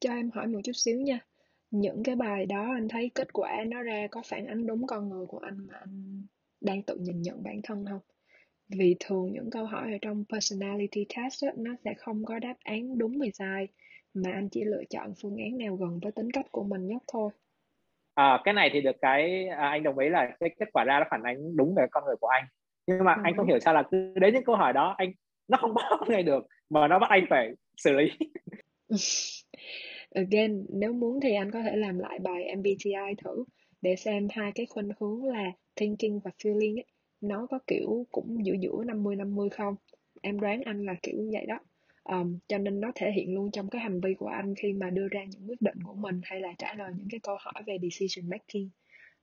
Cho 0.00 0.10
em 0.10 0.30
hỏi 0.34 0.46
một 0.46 0.58
chút 0.64 0.72
xíu 0.74 1.00
nha. 1.00 1.18
Những 1.70 2.02
cái 2.04 2.16
bài 2.16 2.46
đó 2.46 2.66
anh 2.74 2.88
thấy 2.88 3.10
kết 3.14 3.32
quả 3.32 3.64
nó 3.66 3.82
ra 3.82 4.06
có 4.10 4.22
phản 4.24 4.46
ánh 4.46 4.66
đúng 4.66 4.86
con 4.86 5.08
người 5.08 5.26
của 5.26 5.38
anh 5.38 5.66
mà 5.66 5.74
anh 5.80 6.22
đang 6.60 6.82
tự 6.82 6.96
nhìn 6.96 7.22
nhận 7.22 7.42
bản 7.42 7.60
thân 7.62 7.84
không? 7.90 8.00
Vì 8.78 8.96
thường 9.00 9.32
những 9.32 9.50
câu 9.50 9.66
hỏi 9.66 9.92
ở 9.92 9.98
trong 10.02 10.24
personality 10.32 11.06
test 11.16 11.44
đó, 11.44 11.52
nó 11.56 11.70
sẽ 11.84 11.94
không 11.94 12.24
có 12.24 12.38
đáp 12.38 12.54
án 12.64 12.98
đúng 12.98 13.20
hay 13.20 13.30
sai 13.32 13.68
mà 14.14 14.30
anh 14.32 14.48
chỉ 14.48 14.64
lựa 14.64 14.82
chọn 14.90 15.14
phương 15.22 15.36
án 15.36 15.58
nào 15.58 15.76
gần 15.76 16.00
với 16.02 16.12
tính 16.12 16.30
cách 16.32 16.46
của 16.50 16.64
mình 16.64 16.86
nhất 16.86 17.02
thôi. 17.12 17.30
À, 18.14 18.40
cái 18.44 18.54
này 18.54 18.70
thì 18.72 18.80
được 18.80 18.96
cái 19.00 19.48
à, 19.48 19.68
anh 19.68 19.82
đồng 19.82 19.98
ý 19.98 20.08
là 20.08 20.36
cái 20.40 20.50
kết 20.60 20.68
quả 20.72 20.84
ra 20.84 20.98
nó 20.98 21.04
phản 21.10 21.22
ánh 21.22 21.56
đúng 21.56 21.74
về 21.76 21.86
con 21.90 22.04
người 22.04 22.16
của 22.20 22.26
anh. 22.26 22.44
Nhưng 22.86 23.04
mà 23.04 23.14
ừ. 23.14 23.20
anh 23.24 23.36
không 23.36 23.46
hiểu 23.46 23.58
sao 23.58 23.74
là 23.74 23.82
cứ 23.90 24.14
đến 24.16 24.34
những 24.34 24.44
câu 24.44 24.56
hỏi 24.56 24.72
đó 24.72 24.94
anh 24.98 25.12
nó 25.48 25.58
không 25.60 25.74
bắt 25.74 25.82
ngay 26.08 26.22
được 26.22 26.46
mà 26.70 26.88
nó 26.88 26.98
bắt 26.98 27.10
anh 27.10 27.24
phải 27.30 27.50
xử 27.76 27.92
lý. 27.92 28.08
Again 30.14 30.66
nếu 30.68 30.92
muốn 30.92 31.20
thì 31.20 31.34
anh 31.34 31.50
có 31.50 31.62
thể 31.62 31.76
làm 31.76 31.98
lại 31.98 32.18
bài 32.18 32.56
MBTI 32.56 33.14
thử 33.24 33.44
để 33.82 33.96
xem 33.96 34.28
hai 34.30 34.52
cái 34.54 34.66
khuynh 34.66 34.88
hướng 35.00 35.24
là 35.24 35.52
thinking 35.76 36.18
và 36.24 36.30
feeling 36.38 36.78
ấy, 36.78 36.86
nó 37.28 37.46
có 37.50 37.58
kiểu 37.66 38.06
cũng 38.12 38.46
giữa 38.46 38.54
giữa 38.60 38.84
50 38.86 39.16
50 39.16 39.48
không? 39.50 39.74
Em 40.22 40.40
đoán 40.40 40.62
anh 40.62 40.86
là 40.86 40.94
kiểu 41.02 41.16
vậy 41.32 41.46
đó. 41.46 41.58
Um, 42.04 42.38
cho 42.48 42.58
nên 42.58 42.80
nó 42.80 42.92
thể 42.94 43.12
hiện 43.12 43.34
luôn 43.34 43.50
trong 43.50 43.68
cái 43.68 43.80
hành 43.80 44.00
vi 44.00 44.14
của 44.14 44.26
anh 44.26 44.54
khi 44.54 44.72
mà 44.72 44.90
đưa 44.90 45.08
ra 45.08 45.24
những 45.24 45.48
quyết 45.48 45.62
định 45.62 45.82
của 45.84 45.94
mình 45.94 46.20
hay 46.24 46.40
là 46.40 46.48
trả 46.58 46.74
lời 46.74 46.92
những 46.96 47.08
cái 47.10 47.20
câu 47.22 47.36
hỏi 47.40 47.62
về 47.66 47.78
decision 47.82 48.30
making. 48.30 48.68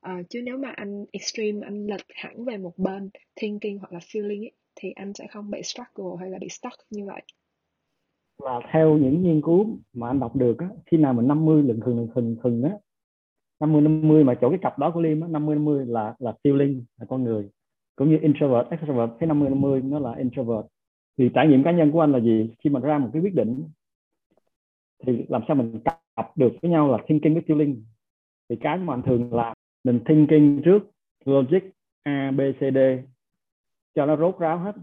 Uh, 0.08 0.30
chứ 0.30 0.42
nếu 0.42 0.58
mà 0.58 0.70
anh 0.70 1.06
extreme 1.12 1.68
anh 1.68 1.88
lệch 1.88 2.06
hẳn 2.16 2.46
về 2.46 2.58
một 2.58 2.78
bên 2.78 3.10
thinking 3.36 3.78
hoặc 3.78 3.94
là 3.94 4.00
feeling 4.00 4.44
ấy, 4.44 4.52
thì 4.76 4.92
anh 4.92 5.14
sẽ 5.14 5.28
không 5.28 5.52
bị 5.52 5.62
struggle 5.64 6.20
hay 6.20 6.30
là 6.30 6.38
bị 6.40 6.50
stuck 6.50 6.76
như 6.90 7.06
vậy. 7.06 7.22
Là 8.44 8.60
theo 8.74 8.98
những 8.98 9.24
nghiên 9.24 9.42
cứu 9.42 9.78
mà 9.94 10.08
anh 10.08 10.20
đọc 10.20 10.36
được 10.36 10.58
á, 10.60 10.70
khi 10.86 10.98
nào 10.98 11.14
mình 11.14 11.28
50 11.28 11.64
lần 11.64 11.80
thường 11.80 11.98
lần 11.98 12.08
thường 12.16 12.36
thường 12.44 12.64
á 12.64 12.72
50 13.60 13.82
50 13.82 14.24
mà 14.24 14.36
chỗ 14.42 14.50
cái 14.50 14.60
cặp 14.62 14.80
đó 14.80 14.92
của 14.94 15.02
Liêm 15.02 15.22
á 15.22 15.28
50 15.28 15.56
50 15.56 15.86
là 15.86 16.16
là 16.20 16.34
feeling 16.44 16.82
là 16.98 17.06
con 17.10 17.24
người 17.24 17.50
cũng 17.96 18.10
như 18.10 18.18
introvert. 18.22 18.70
Extrovert 18.70 19.12
cái 19.20 19.28
50 19.28 19.50
50 19.50 19.82
nó 19.82 20.00
là 20.00 20.16
introvert. 20.16 20.66
Thì 21.18 21.30
trải 21.34 21.48
nghiệm 21.48 21.64
cá 21.64 21.72
nhân 21.72 21.92
của 21.92 22.02
anh 22.02 22.12
là 22.12 22.20
gì? 22.20 22.56
Khi 22.60 22.70
mà 22.70 22.80
ra 22.80 22.98
một 22.98 23.10
cái 23.14 23.22
quyết 23.22 23.36
định 23.36 23.64
thì 25.06 25.26
làm 25.30 25.42
sao 25.48 25.56
mình 25.56 25.80
cặp 26.16 26.38
được 26.38 26.52
với 26.62 26.72
nhau 26.72 26.92
là 26.92 26.98
thinking 27.08 27.34
với 27.34 27.44
feeling. 27.48 27.82
Thì 28.50 28.56
cái 28.56 28.78
mà 28.78 28.94
anh 28.94 29.02
thường 29.02 29.34
làm 29.34 29.54
mình 29.84 30.00
thinking 30.06 30.62
trước 30.66 30.84
logic 31.26 31.64
a 32.04 32.32
b 32.32 32.40
c 32.60 32.60
d 32.60 32.78
cho 33.96 34.06
nó 34.06 34.16
rốt 34.18 34.40
ráo 34.40 34.58
hết. 34.58 34.76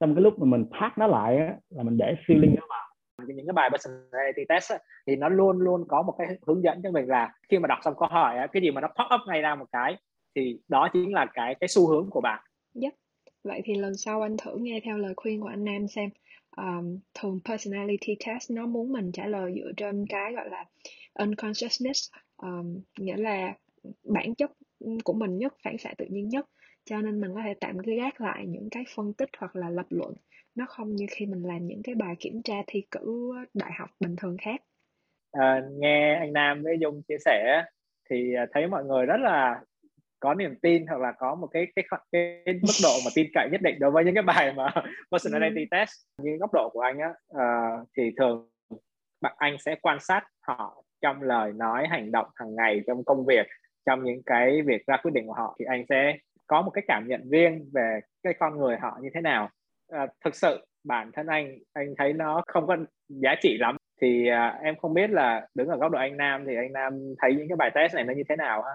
Trong 0.00 0.14
cái 0.14 0.22
lúc 0.22 0.38
mà 0.38 0.44
mình 0.44 0.64
phát 0.80 0.98
nó 0.98 1.06
lại 1.06 1.38
á, 1.38 1.56
là 1.70 1.82
mình 1.82 1.96
để 1.96 2.14
feeling 2.26 2.54
nó 2.54 2.66
vào. 2.68 2.82
Những 3.26 3.46
cái 3.46 3.52
bài 3.52 3.70
personality 3.70 4.42
test 4.48 4.72
á, 4.72 4.78
thì 5.06 5.16
nó 5.16 5.28
luôn 5.28 5.58
luôn 5.58 5.84
có 5.88 6.02
một 6.02 6.14
cái 6.18 6.28
hướng 6.46 6.62
dẫn 6.62 6.82
cho 6.82 6.90
mình 6.90 7.08
là 7.08 7.32
khi 7.48 7.58
mà 7.58 7.66
đọc 7.66 7.78
xong 7.82 7.94
câu 7.98 8.08
hỏi 8.08 8.38
á, 8.38 8.46
cái 8.46 8.62
gì 8.62 8.70
mà 8.70 8.80
nó 8.80 8.88
pop 8.88 9.20
up 9.20 9.28
ngay 9.28 9.42
ra 9.42 9.54
một 9.54 9.66
cái 9.72 9.96
thì 10.34 10.58
đó 10.68 10.88
chính 10.92 11.12
là 11.12 11.26
cái 11.34 11.54
cái 11.60 11.68
xu 11.68 11.88
hướng 11.88 12.10
của 12.10 12.20
bạn. 12.20 12.44
Yep. 12.82 12.92
Vậy 13.44 13.60
thì 13.64 13.74
lần 13.74 13.96
sau 13.96 14.22
anh 14.22 14.36
thử 14.36 14.56
nghe 14.60 14.80
theo 14.84 14.98
lời 14.98 15.12
khuyên 15.16 15.40
của 15.40 15.48
anh 15.48 15.64
Nam 15.64 15.88
xem. 15.88 16.10
Um, 16.56 16.98
thường 17.14 17.40
personality 17.44 18.16
test 18.26 18.50
nó 18.50 18.66
muốn 18.66 18.92
mình 18.92 19.12
trả 19.12 19.26
lời 19.26 19.52
dựa 19.56 19.72
trên 19.76 20.06
cái 20.08 20.32
gọi 20.32 20.48
là 20.50 20.64
unconsciousness, 21.14 22.10
um, 22.36 22.80
nghĩa 22.98 23.16
là 23.16 23.54
bản 24.04 24.34
chất 24.34 24.50
của 25.04 25.12
mình 25.12 25.38
nhất, 25.38 25.54
phản 25.64 25.78
xạ 25.78 25.94
tự 25.98 26.06
nhiên 26.08 26.28
nhất 26.28 26.46
cho 26.84 27.00
nên 27.00 27.20
mình 27.20 27.34
có 27.34 27.40
thể 27.44 27.54
tạm 27.60 27.78
gác 27.78 28.20
lại 28.20 28.46
những 28.46 28.68
cái 28.70 28.84
phân 28.94 29.12
tích 29.14 29.28
hoặc 29.38 29.56
là 29.56 29.70
lập 29.70 29.86
luận 29.90 30.14
nó 30.54 30.66
không 30.68 30.94
như 30.96 31.06
khi 31.10 31.26
mình 31.26 31.42
làm 31.42 31.66
những 31.66 31.82
cái 31.84 31.94
bài 31.94 32.14
kiểm 32.18 32.42
tra 32.42 32.54
thi 32.66 32.84
cử 32.90 33.32
đại 33.54 33.70
học 33.78 33.90
bình 34.00 34.16
thường 34.16 34.36
khác 34.42 34.62
à, 35.32 35.62
nghe 35.72 36.14
anh 36.14 36.32
Nam 36.32 36.62
với 36.62 36.76
Dung 36.80 37.02
chia 37.02 37.18
sẻ 37.24 37.62
thì 38.10 38.34
à, 38.34 38.46
thấy 38.52 38.66
mọi 38.66 38.84
người 38.84 39.06
rất 39.06 39.20
là 39.20 39.60
có 40.22 40.34
niềm 40.34 40.54
tin 40.62 40.86
hoặc 40.86 41.00
là 41.00 41.12
có 41.18 41.34
một 41.34 41.46
cái 41.46 41.66
cái 41.76 41.84
cái, 42.12 42.42
cái 42.44 42.54
mức 42.54 42.74
độ 42.82 42.94
mà 43.04 43.10
tin 43.14 43.26
cậy 43.34 43.48
nhất 43.52 43.60
định 43.62 43.76
đối 43.78 43.90
với 43.90 44.04
những 44.04 44.14
cái 44.14 44.22
bài 44.22 44.52
mà 44.56 44.74
personality 45.12 45.60
ừ. 45.60 45.66
test. 45.70 45.90
Như 46.22 46.36
góc 46.40 46.50
độ 46.52 46.70
của 46.72 46.80
anh 46.80 46.98
á 46.98 47.08
uh, 47.34 47.88
thì 47.96 48.10
thường 48.16 48.50
bạn 49.20 49.34
anh 49.36 49.56
sẽ 49.58 49.76
quan 49.82 49.98
sát 50.00 50.22
họ 50.40 50.84
trong 51.00 51.22
lời 51.22 51.52
nói 51.52 51.86
hành 51.90 52.12
động 52.12 52.26
hàng 52.34 52.54
ngày 52.54 52.82
trong 52.86 53.04
công 53.04 53.26
việc 53.26 53.46
trong 53.86 54.04
những 54.04 54.22
cái 54.26 54.62
việc 54.62 54.86
ra 54.86 54.96
quyết 55.02 55.14
định 55.14 55.26
của 55.26 55.32
họ. 55.32 55.56
Thì 55.58 55.64
anh 55.64 55.84
sẽ 55.88 56.16
có 56.46 56.62
một 56.62 56.70
cái 56.70 56.84
cảm 56.88 57.04
nhận 57.08 57.30
riêng 57.30 57.70
về 57.74 58.00
cái 58.22 58.34
con 58.38 58.58
người 58.58 58.76
họ 58.76 58.98
như 59.02 59.08
thế 59.14 59.20
nào. 59.20 59.48
À, 59.88 60.06
thực 60.24 60.34
sự 60.34 60.66
bản 60.84 61.10
thân 61.12 61.26
anh 61.26 61.58
anh 61.72 61.94
thấy 61.98 62.12
nó 62.12 62.42
không 62.46 62.66
có 62.66 62.76
giá 63.08 63.34
trị 63.40 63.56
lắm. 63.58 63.76
Thì 64.00 64.28
à, 64.28 64.58
em 64.62 64.76
không 64.76 64.94
biết 64.94 65.10
là 65.10 65.46
đứng 65.54 65.68
ở 65.68 65.76
góc 65.76 65.92
độ 65.92 65.98
anh 65.98 66.16
Nam 66.16 66.44
thì 66.46 66.56
anh 66.56 66.72
Nam 66.72 66.92
thấy 67.18 67.34
những 67.34 67.48
cái 67.48 67.56
bài 67.56 67.70
test 67.74 67.94
này 67.94 68.04
nó 68.04 68.12
như 68.14 68.22
thế 68.28 68.36
nào 68.36 68.62
ha 68.62 68.72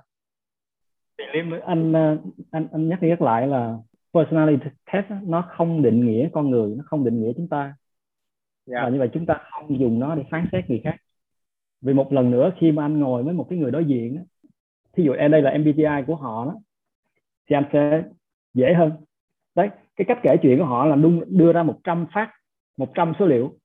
anh 1.66 1.96
à, 1.96 2.18
anh 2.52 2.68
anh 2.72 2.90
nhắc 2.90 3.02
đi 3.02 3.08
nhắc 3.10 3.22
lại 3.22 3.48
là 3.48 3.78
personality 4.14 4.70
test 4.94 5.06
nó 5.24 5.50
không 5.58 5.82
định 5.82 6.06
nghĩa 6.06 6.30
con 6.34 6.50
người 6.50 6.76
nó 6.76 6.84
không 6.88 7.06
định 7.06 7.22
nghĩa 7.22 7.32
chúng 7.36 7.48
ta 7.48 7.64
yeah. 7.64 7.76
Dạ. 8.66 8.84
và 8.84 8.90
như 8.90 9.00
vậy 9.00 9.10
chúng 9.14 9.26
ta 9.26 9.42
không 9.52 9.80
dùng 9.80 10.00
nó 10.00 10.16
để 10.16 10.24
phán 10.32 10.46
xét 10.52 10.70
người 10.70 10.82
khác 10.84 10.96
vì 11.82 11.94
một 11.94 12.14
lần 12.14 12.32
nữa 12.32 12.52
khi 12.60 12.72
mà 12.72 12.86
anh 12.86 13.00
ngồi 13.00 13.24
với 13.24 13.34
một 13.34 13.48
cái 13.50 13.60
người 13.60 13.72
đối 13.72 13.86
diện 13.86 14.26
thí 14.94 15.04
dụ 15.04 15.14
em 15.14 15.32
đây 15.32 15.42
là 15.42 15.58
MBTI 15.58 16.04
của 16.08 16.16
họ 16.16 16.46
đó 16.46 16.56
thì 17.50 17.56
anh 17.56 17.66
sẽ 17.74 18.04
dễ 18.54 18.74
hơn 18.74 18.92
đấy 19.56 19.70
cái 19.96 20.06
cách 20.08 20.20
kể 20.24 20.36
chuyện 20.42 20.60
của 20.60 20.66
họ 20.66 20.86
là 20.86 20.96
đưa, 20.96 21.26
đưa 21.28 21.54
ra 21.54 21.64
100 21.64 22.06
phát 22.14 22.32
100 22.78 23.14
số 23.20 23.26
liệu 23.26 23.58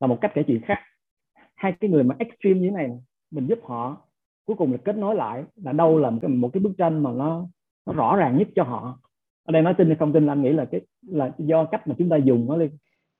là 0.00 0.06
một 0.06 0.18
cách 0.20 0.32
kể 0.34 0.42
chuyện 0.46 0.60
khác 0.64 0.78
hai 1.54 1.72
cái 1.80 1.90
người 1.90 2.04
mà 2.04 2.14
extreme 2.18 2.60
như 2.60 2.70
thế 2.70 2.74
này 2.76 2.90
mình 3.30 3.46
giúp 3.46 3.58
họ 3.62 4.06
cuối 4.46 4.56
cùng 4.56 4.72
là 4.72 4.78
kết 4.84 4.96
nối 4.96 5.14
lại 5.14 5.44
là 5.56 5.72
đâu 5.72 5.98
là 5.98 6.10
một 6.10 6.18
cái 6.22 6.28
một 6.28 6.50
cái 6.52 6.60
bức 6.60 6.72
tranh 6.78 7.02
mà 7.02 7.10
nó 7.12 7.48
nó 7.86 7.92
rõ 7.92 8.16
ràng 8.16 8.38
nhất 8.38 8.48
cho 8.54 8.62
họ. 8.62 9.00
Ở 9.44 9.52
đây 9.52 9.62
nói 9.62 9.74
tin 9.78 9.86
hay 9.86 9.96
không 9.96 10.12
tin 10.12 10.26
là 10.26 10.32
anh 10.32 10.42
nghĩ 10.42 10.52
là 10.52 10.64
cái 10.64 10.80
là 11.02 11.32
do 11.38 11.64
cách 11.64 11.88
mà 11.88 11.94
chúng 11.98 12.08
ta 12.08 12.16
dùng 12.16 12.46
nó 12.48 12.58
đi. 12.58 12.66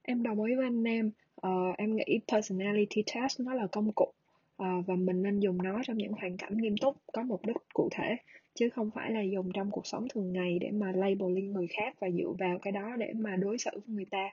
Em 0.03 0.23
đồng 0.23 0.43
ý 0.43 0.55
với 0.55 0.67
anh 0.67 0.85
em. 0.85 1.11
Uh, 1.47 1.77
em 1.79 1.97
nghĩ 1.97 2.21
personality 2.33 3.03
test 3.15 3.41
nó 3.41 3.55
là 3.55 3.67
công 3.67 3.93
cụ 3.93 4.05
uh, 4.63 4.87
và 4.87 4.95
mình 4.97 5.23
nên 5.23 5.41
dùng 5.41 5.63
nó 5.63 5.81
trong 5.85 5.97
những 5.97 6.13
hoàn 6.13 6.37
cảnh 6.37 6.57
nghiêm 6.57 6.75
túc 6.77 6.97
có 7.13 7.23
mục 7.23 7.47
đích 7.47 7.57
cụ 7.75 7.89
thể 7.93 8.17
chứ 8.55 8.69
không 8.71 8.91
phải 8.95 9.11
là 9.11 9.21
dùng 9.23 9.53
trong 9.55 9.71
cuộc 9.71 9.87
sống 9.87 10.07
thường 10.15 10.33
ngày 10.33 10.59
để 10.61 10.71
mà 10.71 10.93
labeling 10.93 11.53
người 11.53 11.67
khác 11.67 11.97
và 12.01 12.11
dựa 12.11 12.33
vào 12.39 12.59
cái 12.59 12.73
đó 12.73 12.97
để 12.99 13.13
mà 13.17 13.37
đối 13.37 13.59
xử 13.59 13.71
với 13.75 13.95
người 13.97 14.07
ta. 14.11 14.31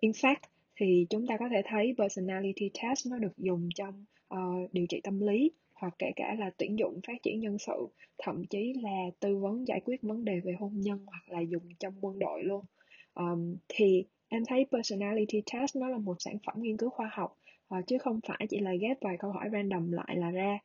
In 0.00 0.10
fact 0.10 0.40
thì 0.76 1.06
chúng 1.10 1.26
ta 1.26 1.36
có 1.36 1.48
thể 1.48 1.62
thấy 1.64 1.94
personality 1.98 2.70
test 2.82 3.06
nó 3.10 3.18
được 3.18 3.38
dùng 3.38 3.68
trong 3.74 4.04
uh, 4.34 4.72
điều 4.72 4.86
trị 4.88 5.00
tâm 5.04 5.20
lý 5.20 5.50
hoặc 5.82 5.94
kể 5.98 6.12
cả 6.16 6.34
là 6.38 6.50
tuyển 6.58 6.78
dụng 6.78 7.00
phát 7.06 7.22
triển 7.22 7.40
nhân 7.40 7.58
sự 7.58 7.88
thậm 8.18 8.44
chí 8.46 8.72
là 8.82 9.10
tư 9.20 9.38
vấn 9.38 9.66
giải 9.68 9.80
quyết 9.84 10.02
vấn 10.02 10.24
đề 10.24 10.40
về 10.40 10.52
hôn 10.60 10.72
nhân 10.74 10.98
hoặc 11.06 11.28
là 11.28 11.40
dùng 11.40 11.62
trong 11.80 11.94
quân 12.00 12.18
đội 12.18 12.42
luôn. 12.42 12.64
Um, 13.14 13.56
thì 13.68 14.04
em 14.28 14.42
thấy 14.48 14.66
personality 14.72 15.42
test 15.52 15.76
nó 15.76 15.88
là 15.88 15.98
một 15.98 16.16
sản 16.18 16.36
phẩm 16.46 16.62
nghiên 16.62 16.76
cứu 16.76 16.90
khoa 16.90 17.10
học 17.12 17.38
uh, 17.78 17.86
chứ 17.86 17.98
không 17.98 18.20
phải 18.28 18.46
chỉ 18.50 18.58
là 18.58 18.74
ghép 18.80 18.96
vài 19.00 19.16
câu 19.18 19.32
hỏi 19.32 19.48
random 19.52 19.92
lại 19.92 20.16
là 20.16 20.30
ra. 20.30 20.58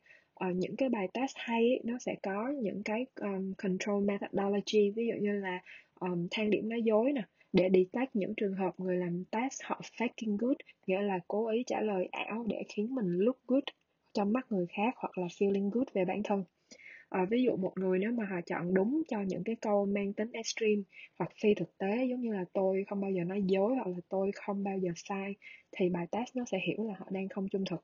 Uh, 0.48 0.56
những 0.56 0.76
cái 0.76 0.90
bài 0.90 1.08
test 1.14 1.32
hay 1.36 1.62
ấy, 1.62 1.82
nó 1.84 1.98
sẽ 2.00 2.16
có 2.24 2.50
những 2.62 2.84
cái 2.84 3.06
um, 3.22 3.54
control 3.58 4.06
methodology 4.06 4.92
ví 4.96 5.08
dụ 5.08 5.14
như 5.22 5.32
là 5.32 5.62
um, 6.00 6.28
thang 6.32 6.50
điểm 6.50 6.70
nói 6.70 6.82
dối 6.82 7.12
nè 7.12 7.22
để 7.54 7.70
detect 7.74 8.16
những 8.16 8.34
trường 8.38 8.54
hợp 8.54 8.80
người 8.80 8.96
làm 8.96 9.24
test 9.32 9.62
họ 9.64 9.82
faking 9.98 10.38
good 10.38 10.58
nghĩa 10.88 11.02
là 11.02 11.20
cố 11.28 11.48
ý 11.48 11.64
trả 11.68 11.82
lời 11.82 12.08
ảo 12.12 12.46
để 12.50 12.64
khiến 12.70 12.96
mình 12.96 13.18
look 13.18 13.38
good 13.48 13.64
trong 14.18 14.34
mắt 14.34 14.52
người 14.52 14.66
khác 14.70 14.94
hoặc 14.98 15.18
là 15.18 15.28
feeling 15.28 15.70
good 15.70 15.88
về 15.94 16.06
bản 16.06 16.24
thân. 16.24 16.44
À, 17.10 17.26
ví 17.30 17.44
dụ 17.44 17.56
một 17.56 17.72
người 17.76 18.00
nếu 18.00 18.12
mà 18.12 18.26
họ 18.26 18.42
chọn 18.46 18.74
đúng 18.74 19.02
cho 19.08 19.22
những 19.22 19.44
cái 19.44 19.56
câu 19.56 19.86
mang 19.86 20.14
tính 20.14 20.32
extreme 20.32 20.82
hoặc 21.20 21.32
phi 21.42 21.54
thực 21.54 21.78
tế 21.78 22.06
giống 22.10 22.22
như 22.22 22.34
là 22.34 22.46
tôi 22.54 22.86
không 22.90 23.02
bao 23.02 23.12
giờ 23.12 23.24
nói 23.24 23.42
dối 23.46 23.76
hoặc 23.76 23.88
là 23.88 23.98
tôi 24.10 24.32
không 24.36 24.64
bao 24.64 24.78
giờ 24.78 24.92
sai 24.96 25.36
thì 25.72 25.90
bài 25.90 26.08
test 26.12 26.36
nó 26.36 26.44
sẽ 26.52 26.58
hiểu 26.68 26.88
là 26.88 26.94
họ 26.98 27.06
đang 27.10 27.30
không 27.30 27.50
trung 27.50 27.64
thực. 27.70 27.84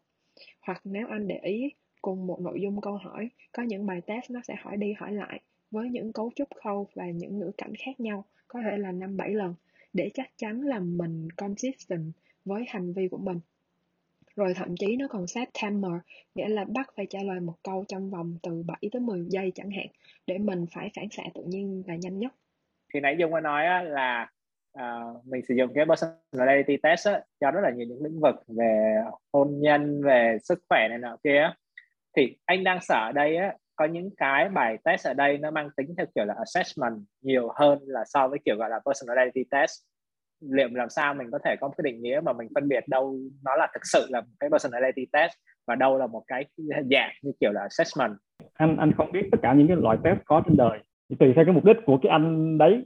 Hoặc 0.62 0.82
nếu 0.84 1.08
anh 1.08 1.28
để 1.28 1.40
ý 1.44 1.70
cùng 2.02 2.28
một 2.28 2.42
nội 2.42 2.62
dung 2.62 2.82
câu 2.82 2.98
hỏi 2.98 3.30
có 3.52 3.64
những 3.64 3.86
bài 3.86 4.02
test 4.02 4.32
nó 4.32 4.40
sẽ 4.48 4.56
hỏi 4.62 4.78
đi 4.78 4.94
hỏi 4.94 5.14
lại 5.14 5.40
với 5.72 5.90
những 5.90 6.14
cấu 6.14 6.32
trúc 6.36 6.48
khâu 6.64 6.88
và 6.94 7.06
những 7.10 7.40
ngữ 7.40 7.52
cảnh 7.58 7.74
khác 7.86 8.00
nhau 8.00 8.26
có 8.48 8.62
thể 8.62 8.78
là 8.78 8.92
năm 8.92 9.18
bảy 9.18 9.30
lần 9.30 9.54
để 9.94 10.10
chắc 10.14 10.32
chắn 10.38 10.62
là 10.62 10.80
mình 10.80 11.28
consistent 11.38 12.12
với 12.46 12.64
hành 12.68 12.94
vi 12.94 13.08
của 13.08 13.18
mình 13.18 13.40
rồi 14.36 14.54
thậm 14.56 14.76
chí 14.80 14.98
nó 14.98 15.08
còn 15.10 15.28
set 15.28 15.50
timer 15.62 15.92
nghĩa 16.36 16.48
là 16.48 16.66
bắt 16.76 16.90
phải 16.98 17.06
trả 17.10 17.20
lời 17.24 17.40
một 17.40 17.56
câu 17.64 17.86
trong 17.88 18.10
vòng 18.10 18.38
từ 18.44 18.64
7 18.68 18.78
tới 18.92 19.00
10 19.00 19.26
giây 19.30 19.52
chẳng 19.56 19.72
hạn 19.72 19.88
để 20.28 20.38
mình 20.38 20.66
phải 20.74 20.90
phản 20.96 21.10
xạ 21.12 21.24
tự 21.34 21.44
nhiên 21.48 21.84
là 21.88 21.96
nhanh 21.96 22.20
nhất. 22.20 22.34
Thì 22.94 23.00
nãy 23.00 23.16
Dung 23.20 23.32
có 23.32 23.40
nói 23.40 23.86
là 23.86 24.30
uh, 24.80 25.26
mình 25.26 25.42
sử 25.48 25.56
dụng 25.56 25.72
cái 25.76 25.86
personality 25.86 26.78
test 26.78 27.08
á, 27.08 27.22
cho 27.40 27.52
rất 27.52 27.62
là 27.64 27.72
nhiều 27.72 27.88
những 27.88 28.04
lĩnh 28.04 28.20
vực 28.20 28.36
về 28.48 28.96
hôn 29.34 29.60
nhân 29.62 30.04
về 30.04 30.38
sức 30.44 30.60
khỏe 30.70 30.88
này 30.90 30.98
nọ 30.98 31.18
kia 31.24 31.54
thì 32.16 32.38
anh 32.46 32.64
đang 32.64 32.80
sợ 32.82 33.08
ở 33.10 33.12
đây 33.12 33.36
á 33.36 33.54
có 33.76 33.86
những 33.86 34.10
cái 34.18 34.50
bài 34.50 34.78
test 34.84 35.08
ở 35.08 35.14
đây 35.14 35.38
nó 35.38 35.52
mang 35.52 35.70
tính 35.78 35.94
theo 35.98 36.06
kiểu 36.16 36.26
là 36.26 36.34
assessment 36.38 37.00
nhiều 37.22 37.50
hơn 37.56 37.80
là 37.82 38.04
so 38.06 38.28
với 38.28 38.40
kiểu 38.46 38.56
gọi 38.56 38.70
là 38.70 38.80
personality 38.86 39.44
test 39.52 39.72
liệu 40.50 40.70
làm 40.72 40.90
sao 40.90 41.14
mình 41.14 41.32
có 41.32 41.40
thể 41.46 41.56
có 41.62 41.68
một 41.68 41.74
cái 41.78 41.92
định 41.92 42.04
nghĩa 42.04 42.22
mà 42.24 42.34
mình 42.34 42.48
phân 42.56 42.68
biệt 42.68 42.88
đâu 42.88 43.20
nó 43.44 43.56
là 43.56 43.68
thực 43.74 43.82
sự 43.84 44.08
là 44.10 44.22
một 44.22 44.28
cái 44.40 44.50
personality 44.50 45.06
test 45.12 45.32
và 45.68 45.76
đâu 45.76 45.98
là 45.98 46.08
một 46.08 46.24
cái 46.28 46.46
dạng 46.92 47.12
như 47.22 47.32
kiểu 47.40 47.52
là 47.52 47.62
assessment. 47.62 48.18
Anh 48.54 48.78
anh 48.78 48.92
không 48.98 49.12
biết 49.12 49.30
tất 49.32 49.38
cả 49.42 49.54
những 49.54 49.68
cái 49.68 49.78
loại 49.78 49.98
test 50.04 50.20
có 50.26 50.42
trên 50.46 50.58
đời. 50.58 50.80
Thì 51.10 51.16
tùy 51.16 51.34
theo 51.36 51.46
cái 51.46 51.54
mục 51.54 51.66
đích 51.66 51.78
của 51.86 52.00
cái 52.02 52.10
anh 52.10 52.58
đấy, 52.58 52.86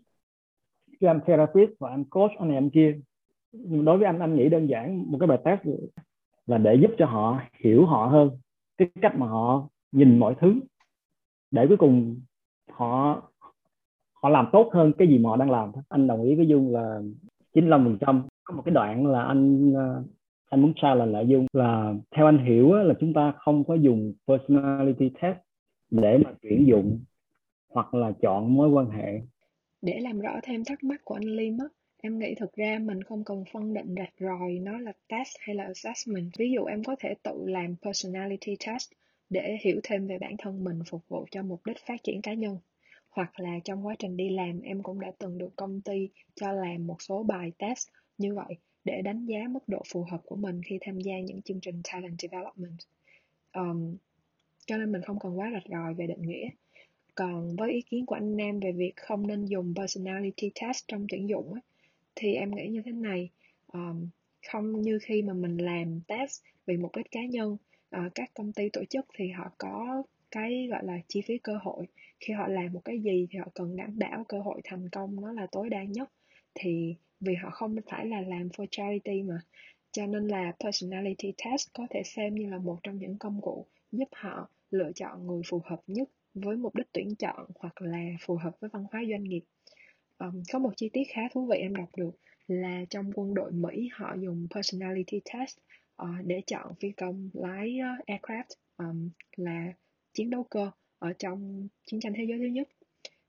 cái 0.99 1.07
anh 1.07 1.19
therapist 1.25 1.69
và 1.79 1.89
anh 1.89 2.03
coach, 2.05 2.31
anh 2.39 2.47
này, 2.47 2.57
anh 2.57 2.69
kia. 2.69 2.99
Nhưng 3.51 3.85
đối 3.85 3.97
với 3.97 4.05
anh 4.05 4.19
anh 4.19 4.35
nghĩ 4.35 4.49
đơn 4.49 4.69
giản 4.69 5.11
một 5.11 5.17
cái 5.19 5.27
bài 5.27 5.37
test 5.45 5.59
là 6.45 6.57
để 6.57 6.75
giúp 6.75 6.91
cho 6.97 7.05
họ 7.05 7.41
hiểu 7.59 7.85
họ 7.85 8.05
hơn, 8.05 8.29
cái 8.77 8.87
cách 9.01 9.15
mà 9.15 9.27
họ 9.27 9.69
nhìn 9.91 10.19
mọi 10.19 10.35
thứ, 10.41 10.59
để 11.51 11.65
cuối 11.67 11.77
cùng 11.77 12.21
họ 12.71 13.21
họ 14.13 14.29
làm 14.29 14.49
tốt 14.51 14.69
hơn 14.73 14.91
cái 14.97 15.07
gì 15.07 15.17
mà 15.17 15.29
họ 15.29 15.37
đang 15.37 15.51
làm 15.51 15.71
anh 15.89 16.07
đồng 16.07 16.23
ý 16.23 16.35
với 16.35 16.47
dung 16.47 16.73
là 16.73 17.01
95 17.57 17.83
phần 17.83 17.97
trăm. 18.01 18.27
Có 18.43 18.55
một 18.55 18.61
cái 18.65 18.73
đoạn 18.73 19.05
là 19.05 19.23
anh 19.23 19.73
ờ, 19.73 20.03
anh 20.49 20.61
muốn 20.61 20.73
challenge 20.75 21.11
lại 21.11 21.27
dung 21.27 21.45
là 21.53 21.93
theo 22.15 22.25
anh 22.25 22.45
hiểu 22.45 22.73
là 22.73 22.93
chúng 22.99 23.13
ta 23.13 23.33
không 23.37 23.63
có 23.63 23.75
dùng 23.75 24.13
personality 24.27 25.11
test 25.21 25.37
để 25.89 26.17
mà 26.25 26.31
tuyển 26.41 26.67
dụng 26.67 26.99
hoặc 27.69 27.93
là 27.93 28.11
chọn 28.21 28.55
mối 28.55 28.69
quan 28.69 28.89
hệ. 28.89 29.21
Để 29.81 29.99
làm 29.99 30.19
rõ 30.19 30.39
thêm 30.43 30.63
thắc 30.65 30.83
mắc 30.83 31.01
của 31.03 31.15
anh 31.15 31.23
Lim 31.23 31.57
á, 31.59 31.65
em 32.01 32.19
nghĩ 32.19 32.35
thực 32.39 32.53
ra 32.53 32.79
mình 32.81 33.03
không 33.03 33.23
cần 33.23 33.43
phân 33.53 33.73
định 33.73 33.95
rạch 33.97 34.13
ròi 34.19 34.59
nó 34.61 34.79
là 34.79 34.91
test 35.07 35.35
hay 35.39 35.55
là 35.55 35.63
assessment. 35.63 36.31
Ví 36.37 36.51
dụ 36.51 36.65
em 36.65 36.83
có 36.83 36.95
thể 36.99 37.13
tự 37.23 37.43
làm 37.45 37.75
personality 37.81 38.55
test 38.67 38.91
để 39.29 39.57
hiểu 39.61 39.79
thêm 39.83 40.07
về 40.07 40.17
bản 40.21 40.35
thân 40.37 40.63
mình 40.63 40.79
phục 40.89 41.01
vụ 41.07 41.25
cho 41.31 41.43
mục 41.43 41.61
đích 41.65 41.77
phát 41.87 42.03
triển 42.03 42.21
cá 42.21 42.33
nhân 42.33 42.57
hoặc 43.17 43.39
là 43.39 43.59
trong 43.65 43.85
quá 43.85 43.95
trình 43.99 44.17
đi 44.17 44.29
làm 44.29 44.61
em 44.61 44.83
cũng 44.83 44.99
đã 44.99 45.11
từng 45.17 45.37
được 45.37 45.55
công 45.55 45.81
ty 45.81 46.09
cho 46.35 46.51
làm 46.51 46.87
một 46.87 47.01
số 47.01 47.23
bài 47.23 47.51
test 47.57 47.87
như 48.17 48.35
vậy 48.35 48.55
để 48.83 49.01
đánh 49.01 49.25
giá 49.25 49.39
mức 49.49 49.59
độ 49.67 49.81
phù 49.91 50.05
hợp 50.11 50.21
của 50.25 50.35
mình 50.35 50.61
khi 50.63 50.77
tham 50.81 50.99
gia 50.99 51.19
những 51.19 51.41
chương 51.41 51.59
trình 51.61 51.81
talent 51.93 52.21
development. 52.21 52.77
Um, 53.53 53.95
cho 54.65 54.77
nên 54.77 54.91
mình 54.91 55.01
không 55.01 55.19
cần 55.19 55.39
quá 55.39 55.49
rạch 55.53 55.69
ròi 55.69 55.93
về 55.93 56.07
định 56.07 56.21
nghĩa. 56.21 56.49
Còn 57.15 57.55
với 57.55 57.71
ý 57.71 57.81
kiến 57.81 58.05
của 58.05 58.15
anh 58.15 58.37
Nam 58.37 58.59
về 58.59 58.71
việc 58.71 58.93
không 58.95 59.27
nên 59.27 59.45
dùng 59.45 59.73
personality 59.75 60.51
test 60.61 60.87
trong 60.87 61.05
tuyển 61.09 61.29
dụng 61.29 61.53
ấy, 61.53 61.61
thì 62.15 62.33
em 62.33 62.55
nghĩ 62.55 62.67
như 62.67 62.81
thế 62.85 62.91
này. 62.91 63.29
Um, 63.73 64.09
không 64.51 64.81
như 64.81 64.99
khi 65.01 65.21
mà 65.21 65.33
mình 65.33 65.57
làm 65.57 66.01
test 66.07 66.41
vì 66.65 66.77
mục 66.77 66.95
đích 66.95 67.11
cá 67.11 67.25
nhân 67.25 67.57
uh, 67.95 68.11
các 68.15 68.31
công 68.33 68.53
ty 68.53 68.69
tổ 68.69 68.85
chức 68.89 69.05
thì 69.17 69.29
họ 69.29 69.51
có 69.57 70.03
cái 70.31 70.67
gọi 70.71 70.85
là 70.85 70.97
chi 71.07 71.21
phí 71.21 71.37
cơ 71.37 71.57
hội. 71.61 71.87
Khi 72.19 72.33
họ 72.33 72.47
làm 72.47 72.73
một 72.73 72.81
cái 72.85 72.99
gì 72.99 73.27
thì 73.29 73.39
họ 73.39 73.47
cần 73.53 73.75
đảm 73.75 73.99
bảo 73.99 74.25
cơ 74.27 74.39
hội 74.39 74.61
thành 74.63 74.89
công 74.89 75.21
nó 75.21 75.31
là 75.31 75.47
tối 75.51 75.69
đa 75.69 75.83
nhất. 75.83 76.09
Thì 76.53 76.95
vì 77.19 77.35
họ 77.35 77.49
không 77.49 77.75
phải 77.89 78.05
là 78.05 78.21
làm 78.21 78.47
for 78.47 78.65
charity 78.71 79.23
mà 79.23 79.39
cho 79.91 80.05
nên 80.05 80.27
là 80.27 80.53
personality 80.59 81.33
test 81.45 81.67
có 81.73 81.87
thể 81.89 82.01
xem 82.05 82.35
như 82.35 82.49
là 82.49 82.57
một 82.57 82.77
trong 82.83 82.99
những 82.99 83.17
công 83.17 83.41
cụ 83.41 83.65
giúp 83.91 84.09
họ 84.11 84.49
lựa 84.71 84.91
chọn 84.95 85.27
người 85.27 85.41
phù 85.49 85.61
hợp 85.65 85.81
nhất 85.87 86.09
với 86.33 86.57
mục 86.57 86.75
đích 86.75 86.87
tuyển 86.91 87.15
chọn 87.15 87.45
hoặc 87.55 87.81
là 87.81 88.03
phù 88.21 88.35
hợp 88.35 88.51
với 88.59 88.69
văn 88.73 88.85
hóa 88.91 89.01
doanh 89.09 89.23
nghiệp. 89.23 89.41
Um, 90.17 90.41
có 90.53 90.59
một 90.59 90.71
chi 90.77 90.89
tiết 90.93 91.03
khá 91.09 91.21
thú 91.33 91.45
vị 91.45 91.57
em 91.57 91.75
đọc 91.75 91.89
được 91.97 92.11
là 92.47 92.85
trong 92.89 93.11
quân 93.15 93.33
đội 93.33 93.51
Mỹ 93.51 93.89
họ 93.93 94.15
dùng 94.19 94.47
personality 94.55 95.21
test 95.33 95.57
uh, 96.01 96.25
để 96.25 96.41
chọn 96.47 96.75
phi 96.79 96.91
công 96.91 97.29
lái 97.33 97.77
uh, 97.99 98.07
aircraft 98.07 98.55
um, 98.77 99.09
là 99.35 99.73
chiến 100.17 100.29
đấu 100.29 100.43
cơ 100.43 100.71
ở 100.99 101.13
trong 101.19 101.67
chiến 101.85 101.99
tranh 101.99 102.13
thế 102.17 102.23
giới 102.29 102.37
thứ 102.37 102.45
nhất. 102.45 102.67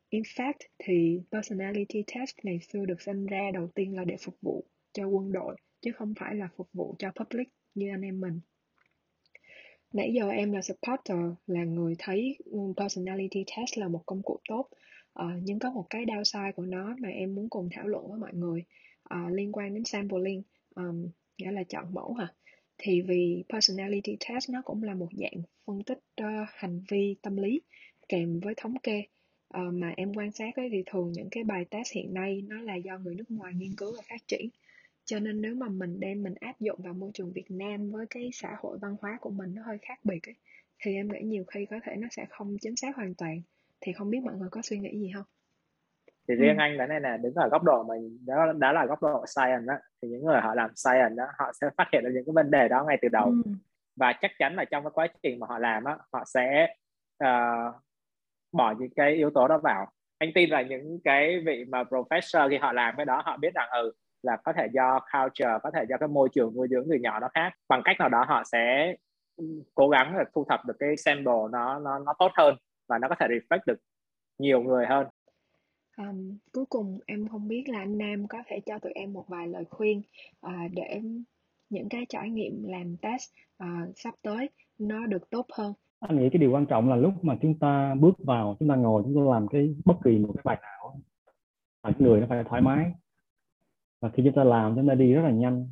In 0.09 0.23
fact 0.23 0.59
thì 0.79 1.21
personality 1.33 2.05
test 2.15 2.37
ngày 2.43 2.61
xưa 2.61 2.87
được 2.87 3.03
sinh 3.03 3.27
ra 3.27 3.51
đầu 3.55 3.69
tiên 3.75 3.97
là 3.97 4.05
để 4.05 4.17
phục 4.21 4.35
vụ 4.41 4.65
cho 4.93 5.07
quân 5.07 5.33
đội 5.33 5.57
chứ 5.81 5.93
không 5.93 6.15
phải 6.19 6.35
là 6.35 6.49
phục 6.57 6.69
vụ 6.73 6.95
cho 6.99 7.11
public 7.11 7.49
như 7.75 7.91
anh 7.91 8.03
em 8.03 8.21
mình. 8.21 8.41
Nãy 9.93 10.13
giờ 10.15 10.29
em 10.29 10.53
là 10.53 10.63
supporter, 10.63 11.19
là 11.47 11.65
người 11.65 11.95
thấy 11.99 12.39
personality 12.77 13.45
test 13.57 13.79
là 13.79 13.89
một 13.89 14.03
công 14.07 14.23
cụ 14.23 14.39
tốt, 14.49 14.69
uh, 15.23 15.43
nhưng 15.43 15.59
có 15.59 15.71
một 15.71 15.87
cái 15.91 16.05
downside 16.07 16.53
của 16.53 16.67
nó 16.67 16.97
mà 17.01 17.09
em 17.09 17.35
muốn 17.35 17.49
cùng 17.51 17.69
thảo 17.73 17.87
luận 17.87 18.11
với 18.11 18.19
mọi 18.19 18.35
người 18.35 18.65
uh, 19.15 19.33
liên 19.33 19.53
quan 19.53 19.75
đến 19.75 19.85
sampling, 19.85 20.43
um, 20.75 21.09
nghĩa 21.39 21.51
là 21.51 21.63
chọn 21.69 21.95
mẫu 21.95 22.13
hả? 22.13 22.35
Thì 22.79 23.03
vì 23.03 23.45
personality 23.49 24.17
test 24.29 24.51
nó 24.51 24.63
cũng 24.63 24.83
là 24.83 24.95
một 24.95 25.09
dạng 25.13 25.43
phân 25.67 25.83
tích 25.83 25.99
uh, 26.23 26.27
hành 26.55 26.81
vi 26.89 27.17
tâm 27.23 27.37
lý 27.37 27.61
kèm 28.09 28.41
với 28.41 28.55
thống 28.57 28.79
kê. 28.83 29.03
Uh, 29.55 29.75
mà 29.75 29.93
em 29.97 30.15
quan 30.15 30.33
sát 30.33 30.57
ấy, 30.57 30.69
thì 30.73 30.83
thường 30.87 31.13
những 31.13 31.29
cái 31.31 31.45
bài 31.45 31.65
test 31.65 31.93
hiện 31.93 32.15
nay 32.15 32.43
nó 32.49 32.61
là 32.61 32.75
do 32.75 32.99
người 32.99 33.15
nước 33.15 33.31
ngoài 33.31 33.53
nghiên 33.57 33.77
cứu 33.77 33.93
và 33.97 34.03
phát 34.09 34.29
triển. 34.29 34.49
Cho 35.05 35.19
nên 35.19 35.41
nếu 35.41 35.55
mà 35.55 35.69
mình 35.69 36.01
đem 36.01 36.23
mình 36.23 36.35
áp 36.41 36.61
dụng 36.61 36.81
vào 36.83 36.95
môi 36.95 37.11
trường 37.15 37.33
Việt 37.33 37.51
Nam 37.51 37.91
với 37.91 38.07
cái 38.11 38.31
xã 38.33 38.57
hội 38.61 38.79
văn 38.83 38.97
hóa 39.01 39.19
của 39.21 39.31
mình 39.31 39.55
nó 39.55 39.63
hơi 39.63 39.79
khác 39.83 40.05
biệt 40.05 40.29
ấy, 40.29 40.35
thì 40.79 40.95
em 40.95 41.09
nghĩ 41.09 41.21
nhiều 41.23 41.45
khi 41.45 41.67
có 41.71 41.81
thể 41.85 41.97
nó 41.97 42.09
sẽ 42.11 42.27
không 42.31 42.57
chính 42.61 42.77
xác 42.77 42.97
hoàn 42.97 43.15
toàn. 43.15 43.43
Thì 43.81 43.93
không 43.93 44.11
biết 44.11 44.19
mọi 44.25 44.35
người 44.37 44.49
có 44.51 44.63
suy 44.63 44.79
nghĩ 44.79 44.99
gì 44.99 45.11
không? 45.15 45.25
Thì 46.29 46.35
riêng 46.35 46.57
ừ. 46.57 46.61
anh 46.61 46.75
cái 46.79 46.87
này 46.87 47.01
là 47.01 47.17
đứng 47.17 47.35
ở 47.35 47.49
góc 47.49 47.63
độ 47.63 47.83
mình 47.83 48.19
đó 48.27 48.53
đó 48.53 48.73
là 48.73 48.87
góc 48.87 49.03
độ 49.03 49.25
science 49.27 49.67
đó 49.67 49.75
thì 50.03 50.09
những 50.09 50.25
người 50.25 50.41
họ 50.41 50.55
làm 50.55 50.71
science 50.77 51.15
đó 51.17 51.25
họ 51.39 51.53
sẽ 51.61 51.71
phát 51.77 51.89
hiện 51.93 52.05
được 52.05 52.11
những 52.15 52.25
cái 52.27 52.33
vấn 52.33 52.51
đề 52.51 52.69
đó 52.69 52.85
ngay 52.85 52.99
từ 53.03 53.09
đầu 53.09 53.25
ừ. 53.25 53.51
và 53.97 54.13
chắc 54.13 54.31
chắn 54.39 54.57
là 54.57 54.65
trong 54.65 54.85
cái 54.85 54.91
quá 54.95 55.07
trình 55.23 55.41
mà 55.41 55.47
họ 55.51 55.59
làm 55.59 55.85
á 55.85 55.97
họ 56.13 56.25
sẽ 56.27 56.75
uh, 57.25 57.75
bỏ 58.53 58.75
những 58.79 58.91
cái 58.97 59.15
yếu 59.15 59.31
tố 59.31 59.49
đó 59.49 59.59
vào 59.59 59.87
anh 60.19 60.31
tin 60.35 60.51
là 60.51 60.63
những 60.63 60.99
cái 61.05 61.41
vị 61.47 61.65
mà 61.69 61.83
professor 61.83 62.51
khi 62.51 62.57
họ 62.57 62.73
làm 62.73 62.95
cái 62.97 63.07
đó 63.07 63.23
họ 63.25 63.37
biết 63.37 63.55
rằng 63.55 63.69
ừ 63.71 63.93
là 64.23 64.37
có 64.37 64.53
thể 64.53 64.67
do 64.73 65.01
culture 65.01 65.59
có 65.63 65.71
thể 65.71 65.85
do 65.89 65.97
cái 65.97 66.09
môi 66.09 66.29
trường 66.33 66.55
nuôi 66.57 66.69
dưỡng 66.71 66.89
người 66.89 67.01
nhỏ 67.01 67.21
nó 67.21 67.29
khác 67.35 67.53
bằng 67.69 67.83
cách 67.85 67.97
nào 67.99 68.09
đó 68.09 68.25
họ 68.29 68.43
sẽ 68.53 68.95
cố 69.75 69.89
gắng 69.89 70.17
là 70.17 70.25
thu 70.35 70.47
thập 70.49 70.61
được 70.67 70.77
cái 70.79 70.97
sample 70.97 71.49
nó 71.53 71.79
nó 71.79 71.99
nó 71.99 72.15
tốt 72.19 72.33
hơn 72.37 72.57
và 72.89 72.99
nó 72.99 73.09
có 73.09 73.15
thể 73.21 73.27
reflect 73.27 73.61
được 73.67 73.79
nhiều 74.39 74.63
người 74.63 74.87
hơn 74.87 75.07
Um, 75.99 76.37
cuối 76.53 76.65
cùng 76.69 76.99
em 77.07 77.29
không 77.29 77.49
biết 77.49 77.69
là 77.69 77.79
anh 77.79 77.99
Nam 77.99 78.27
có 78.29 78.39
thể 78.47 78.61
cho 78.67 78.79
tụi 78.79 78.93
em 78.93 79.13
một 79.13 79.25
vài 79.29 79.49
lời 79.49 79.65
khuyên 79.71 80.03
uh, 80.47 80.53
để 80.73 81.01
những 81.71 81.89
cái 81.89 82.07
trải 82.09 82.31
nghiệm 82.31 82.65
làm 82.65 82.97
test 82.97 83.31
uh, 83.65 83.69
sắp 83.97 84.15
tới 84.23 84.51
nó 84.79 85.07
được 85.07 85.31
tốt 85.31 85.47
hơn. 85.53 85.73
Anh 86.01 86.19
nghĩ 86.19 86.29
cái 86.33 86.39
điều 86.39 86.51
quan 86.51 86.67
trọng 86.67 86.89
là 86.89 86.97
lúc 86.97 87.25
mà 87.25 87.39
chúng 87.43 87.59
ta 87.59 87.95
bước 87.95 88.15
vào, 88.19 88.57
chúng 88.61 88.69
ta 88.69 88.77
ngồi, 88.77 89.03
chúng 89.03 89.15
ta 89.15 89.21
làm 89.33 89.49
cái 89.49 89.75
bất 89.85 89.95
kỳ 90.05 90.19
một 90.19 90.33
cái 90.35 90.43
bài 90.45 90.59
nào, 90.63 91.01
là 91.83 91.93
người 91.99 92.21
nó 92.21 92.27
phải 92.29 92.45
thoải 92.45 92.63
mái. 92.63 92.93
Và 94.01 94.11
khi 94.11 94.23
chúng 94.27 94.35
ta 94.35 94.45
làm, 94.45 94.77
chúng 94.77 94.89
ta 94.89 94.95
đi 94.95 95.13
rất 95.13 95.23
là 95.23 95.31
nhanh. 95.31 95.69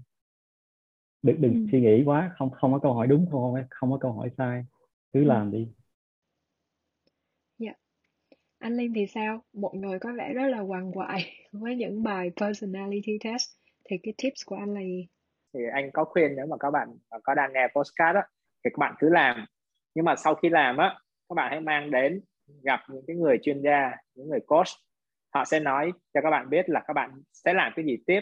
Đừng, 1.22 1.40
đừng 1.40 1.52
ừ. 1.52 1.66
suy 1.72 1.80
nghĩ 1.80 2.02
quá, 2.04 2.34
không 2.38 2.50
không 2.50 2.72
có 2.72 2.78
câu 2.78 2.94
hỏi 2.94 3.06
đúng, 3.06 3.26
không, 3.30 3.54
không 3.70 3.90
có 3.90 3.98
câu 4.00 4.12
hỏi 4.12 4.30
sai. 4.38 4.64
Cứ 5.12 5.20
ừ. 5.20 5.24
làm 5.24 5.50
đi. 5.50 5.68
Anh 8.66 8.76
Linh 8.76 8.92
thì 8.94 9.06
sao? 9.06 9.42
Một 9.52 9.74
người 9.74 9.98
có 9.98 10.12
vẻ 10.18 10.32
rất 10.32 10.46
là 10.48 10.60
quằn 10.60 10.92
quại 10.92 11.32
với 11.52 11.76
những 11.76 12.02
bài 12.02 12.30
personality 12.36 13.18
test. 13.24 13.50
Thì 13.90 13.96
cái 14.02 14.14
tips 14.22 14.46
của 14.46 14.56
anh 14.56 14.74
là 14.74 14.80
gì? 14.80 15.08
Thì 15.54 15.60
anh 15.72 15.90
có 15.92 16.04
khuyên 16.04 16.36
nếu 16.36 16.46
mà 16.46 16.56
các 16.60 16.70
bạn 16.70 16.88
à, 17.10 17.18
có 17.22 17.34
đang 17.34 17.52
nghe 17.52 17.68
postcard 17.76 18.16
á, 18.16 18.22
thì 18.64 18.70
các 18.70 18.78
bạn 18.78 18.94
cứ 18.98 19.08
làm. 19.08 19.46
Nhưng 19.94 20.04
mà 20.04 20.16
sau 20.16 20.34
khi 20.34 20.48
làm 20.48 20.76
á, 20.76 20.98
các 21.28 21.34
bạn 21.34 21.50
hãy 21.50 21.60
mang 21.60 21.90
đến 21.90 22.20
gặp 22.62 22.80
những 22.88 23.02
cái 23.06 23.16
người 23.16 23.38
chuyên 23.42 23.62
gia, 23.62 23.90
những 24.14 24.28
người 24.28 24.40
coach. 24.46 24.68
Họ 25.34 25.44
sẽ 25.44 25.60
nói 25.60 25.92
cho 26.14 26.20
các 26.20 26.30
bạn 26.30 26.50
biết 26.50 26.68
là 26.68 26.82
các 26.86 26.92
bạn 26.92 27.10
sẽ 27.32 27.54
làm 27.54 27.72
cái 27.76 27.84
gì 27.84 27.96
tiếp 28.06 28.20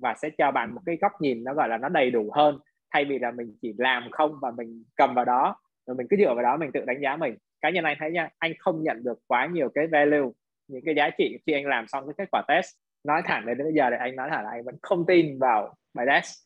và 0.00 0.14
sẽ 0.22 0.30
cho 0.38 0.50
bạn 0.50 0.74
một 0.74 0.80
cái 0.86 0.98
góc 1.00 1.12
nhìn 1.20 1.44
nó 1.44 1.54
gọi 1.54 1.68
là 1.68 1.78
nó 1.78 1.88
đầy 1.88 2.10
đủ 2.10 2.30
hơn 2.34 2.58
thay 2.94 3.04
vì 3.04 3.18
là 3.18 3.30
mình 3.30 3.56
chỉ 3.62 3.74
làm 3.78 4.08
không 4.10 4.38
và 4.42 4.50
mình 4.50 4.84
cầm 4.96 5.14
vào 5.14 5.24
đó 5.24 5.56
rồi 5.86 5.96
mình 5.96 6.06
cứ 6.10 6.16
dựa 6.16 6.34
vào 6.34 6.42
đó 6.42 6.56
mình 6.56 6.70
tự 6.74 6.80
đánh 6.86 7.00
giá 7.02 7.16
mình 7.16 7.36
cá 7.62 7.70
nhân 7.70 7.84
anh 7.84 7.96
thấy 8.00 8.10
nha 8.10 8.28
anh 8.38 8.52
không 8.58 8.82
nhận 8.82 9.04
được 9.04 9.18
quá 9.26 9.46
nhiều 9.52 9.68
cái 9.74 9.86
value 9.86 10.28
những 10.68 10.82
cái 10.84 10.94
giá 10.94 11.10
trị 11.18 11.38
khi 11.46 11.52
anh 11.52 11.66
làm 11.66 11.86
xong 11.88 12.06
cái 12.06 12.14
kết 12.18 12.28
quả 12.32 12.42
test. 12.48 12.66
Nói 13.04 13.22
thẳng 13.24 13.46
đến 13.46 13.58
bây 13.58 13.72
giờ 13.72 13.86
thì 13.90 13.96
anh 13.98 14.16
nói 14.16 14.28
thẳng 14.30 14.44
là 14.44 14.50
anh 14.50 14.64
vẫn 14.64 14.74
không 14.82 15.04
tin 15.06 15.38
vào 15.38 15.74
bài 15.94 16.06
test. 16.08 16.38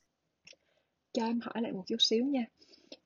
Cho 1.12 1.24
em 1.24 1.40
hỏi 1.42 1.62
lại 1.62 1.72
một 1.72 1.82
chút 1.86 1.96
xíu 1.98 2.24
nha. 2.24 2.44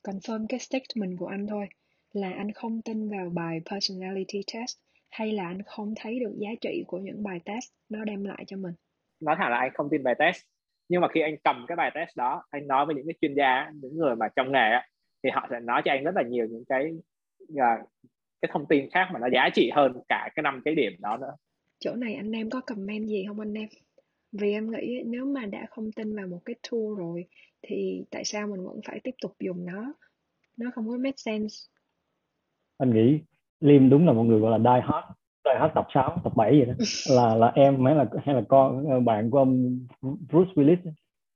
Confirm 0.03 0.47
cái 0.49 0.59
statement 0.61 1.19
của 1.19 1.27
anh 1.27 1.47
thôi 1.47 1.67
là 2.13 2.31
anh 2.37 2.53
không 2.53 2.83
tin 2.83 3.11
vào 3.11 3.31
bài 3.35 3.61
personality 3.71 4.41
test 4.55 4.79
hay 5.11 5.33
là 5.33 5.45
anh 5.45 5.63
không 5.67 5.95
thấy 5.97 6.21
được 6.21 6.33
giá 6.39 6.51
trị 6.61 6.85
của 6.87 6.99
những 6.99 7.23
bài 7.23 7.41
test 7.45 7.73
nó 7.89 8.05
đem 8.05 8.25
lại 8.25 8.45
cho 8.47 8.57
mình? 8.57 8.75
Nói 9.21 9.37
thẳng 9.39 9.51
là 9.51 9.57
anh 9.59 9.71
không 9.75 9.89
tin 9.91 10.03
bài 10.03 10.15
test. 10.19 10.43
Nhưng 10.89 11.01
mà 11.01 11.09
khi 11.09 11.21
anh 11.21 11.37
cầm 11.45 11.65
cái 11.69 11.77
bài 11.77 11.91
test 11.95 12.17
đó 12.17 12.45
anh 12.51 12.67
nói 12.67 12.87
với 12.87 12.95
những 12.95 13.07
cái 13.07 13.15
chuyên 13.21 13.35
gia 13.35 13.71
những 13.75 13.97
người 13.97 14.17
mà 14.17 14.29
trong 14.37 14.53
nghề 14.53 14.71
thì 15.23 15.31
họ 15.31 15.49
sẽ 15.51 15.61
nói 15.61 15.83
cho 15.85 15.93
anh 15.93 16.05
rất 16.05 16.15
là 16.15 16.23
nhiều 16.23 16.47
những 16.51 16.65
cái 16.69 16.93
uh, 17.53 17.89
cái 18.43 18.51
thông 18.53 18.67
tin 18.67 18.91
khác 18.91 19.09
mà 19.13 19.21
nó 19.21 19.27
giá 19.33 19.49
trị 19.55 19.71
hơn 19.75 19.93
cả 20.09 20.29
cái 20.35 20.43
năm 20.43 20.63
cái 20.65 20.75
điểm 20.75 20.93
đó 20.99 21.17
nữa. 21.17 21.33
Chỗ 21.79 21.95
này 21.95 22.15
anh 22.15 22.33
em 22.33 22.51
có 22.51 22.61
comment 22.61 23.09
gì 23.09 23.25
không 23.29 23.41
anh 23.41 23.55
em 23.55 23.69
vì 24.33 24.53
em 24.53 24.71
nghĩ 24.71 25.03
nếu 25.07 25.25
mà 25.25 25.47
đã 25.47 25.67
không 25.71 25.93
tin 25.93 26.17
vào 26.17 26.27
một 26.27 26.39
cái 26.45 26.57
tool 26.71 26.99
rồi 26.99 27.25
thì 27.63 28.05
tại 28.11 28.25
sao 28.25 28.47
mình 28.47 28.65
vẫn 28.65 28.81
phải 28.87 29.01
tiếp 29.05 29.15
tục 29.23 29.33
dùng 29.41 29.67
nó? 29.67 29.95
Nó 30.57 30.71
không 30.75 30.89
có 30.89 30.97
make 30.99 31.17
sense. 31.17 31.55
Anh 32.79 32.95
nghĩ 32.95 33.21
Liêm 33.61 33.91
đúng 33.91 34.07
là 34.07 34.13
một 34.13 34.23
người 34.23 34.41
gọi 34.41 34.59
là 34.59 34.59
die 34.59 34.83
hard 34.93 35.07
die 35.45 35.55
hard 35.61 35.75
tập 35.75 35.87
6, 35.95 36.21
tập 36.25 36.33
7 36.37 36.51
vậy 36.51 36.67
đó. 36.67 36.75
Là 37.17 37.35
là 37.35 37.53
em 37.55 37.85
hay 37.85 37.95
là 37.95 38.05
hay 38.25 38.35
là 38.35 38.43
con 38.49 39.05
bạn 39.05 39.31
của 39.31 39.39
ông 39.39 39.79
Bruce 40.03 40.53
Willis. 40.55 40.83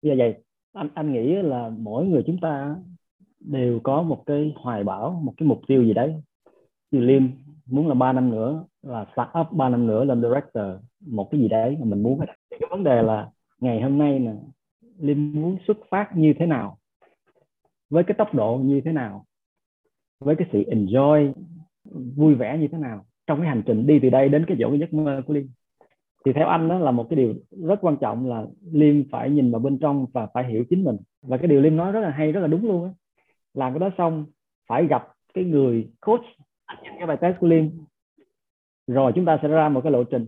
Bây 0.03 0.11
giờ 0.11 0.15
vậy 0.19 0.35
anh 0.73 0.89
anh 0.95 1.13
nghĩ 1.13 1.35
là 1.35 1.71
mỗi 1.79 2.07
người 2.07 2.23
chúng 2.27 2.39
ta 2.43 2.77
đều 3.45 3.81
có 3.83 4.03
một 4.03 4.23
cái 4.27 4.55
hoài 4.57 4.85
bão, 4.85 5.21
một 5.25 5.35
cái 5.37 5.49
mục 5.49 5.61
tiêu 5.69 5.85
gì 5.85 5.95
đấy. 5.95 6.15
Như 6.91 7.01
Liêm 7.01 7.23
muốn 7.67 7.89
là 7.89 7.95
ba 7.95 8.13
năm 8.13 8.31
nữa, 8.31 8.65
là 8.83 9.07
start 9.13 9.29
up 9.41 9.53
ba 9.53 9.69
năm 9.69 9.87
nữa 9.87 10.05
làm 10.05 10.23
director 10.23 10.67
một 11.07 11.29
cái 11.31 11.41
gì 11.41 11.49
đấy. 11.49 11.77
Mà 11.81 11.85
mình 11.85 12.03
muốn 12.03 12.21
thì 12.21 12.27
cái 12.61 12.69
vấn 12.71 12.85
đề 12.85 13.03
là 13.03 13.31
ngày 13.61 13.83
hôm 13.83 13.99
nay 13.99 14.19
nè 14.19 14.33
Liêm 14.99 15.33
muốn 15.33 15.57
xuất 15.67 15.77
phát 15.91 16.17
như 16.17 16.35
thế 16.39 16.47
nào? 16.47 16.79
Với 17.91 18.05
cái 18.05 18.15
tốc 18.19 18.35
độ 18.35 18.61
như 18.63 18.81
thế 18.85 18.93
nào? 18.93 19.25
Với 20.21 20.37
cái 20.37 20.49
sự 20.53 20.63
enjoy, 20.71 21.33
vui 22.17 22.35
vẻ 22.35 22.59
như 22.59 22.69
thế 22.69 22.79
nào? 22.79 23.05
Trong 23.27 23.39
cái 23.39 23.49
hành 23.49 23.63
trình 23.67 23.87
đi 23.87 23.99
từ 24.03 24.11
đây 24.11 24.29
đến 24.29 24.45
cái 24.49 24.57
chỗ 24.61 24.71
cái 24.71 24.79
giấc 24.79 24.95
mơ 24.95 25.23
của 25.27 25.35
Lim. 25.35 25.49
thì 26.25 26.33
theo 26.33 26.49
anh 26.49 26.69
đó 26.69 26.79
là 26.79 26.91
một 26.91 27.07
cái 27.11 27.17
điều 27.17 27.35
rất 27.51 27.79
quan 27.81 27.97
trọng 27.97 28.27
là 28.27 28.47
Liêm 28.73 29.11
phải 29.11 29.31
nhìn 29.31 29.51
vào 29.51 29.61
bên 29.61 29.79
trong 29.79 30.07
và 30.13 30.27
phải 30.35 30.45
hiểu 30.49 30.65
chính 30.71 30.85
mình. 30.85 30.97
Và 31.23 31.37
cái 31.37 31.47
điều 31.47 31.61
Liêm 31.61 31.77
nói 31.77 31.93
rất 31.93 32.01
là 32.01 32.11
hay, 32.11 32.33
rất 32.33 32.41
là 32.41 32.47
đúng 32.47 32.67
luôn 32.67 32.85
á 32.85 32.91
làm 33.55 33.73
cái 33.73 33.81
đó 33.81 33.91
xong 33.99 34.27
phải 34.67 34.87
gặp 34.87 35.09
cái 35.35 35.45
người 35.45 35.89
coach 36.01 36.25
anh 36.65 36.79
nhìn 36.83 36.93
cái 36.99 37.07
bài 37.07 37.17
test 37.21 37.37
của 37.41 37.47
Liêm 37.47 37.65
rồi 38.87 39.13
chúng 39.15 39.25
ta 39.25 39.39
sẽ 39.43 39.49
ra 39.49 39.69
một 39.69 39.81
cái 39.85 39.93
lộ 39.93 40.05
trình. 40.05 40.27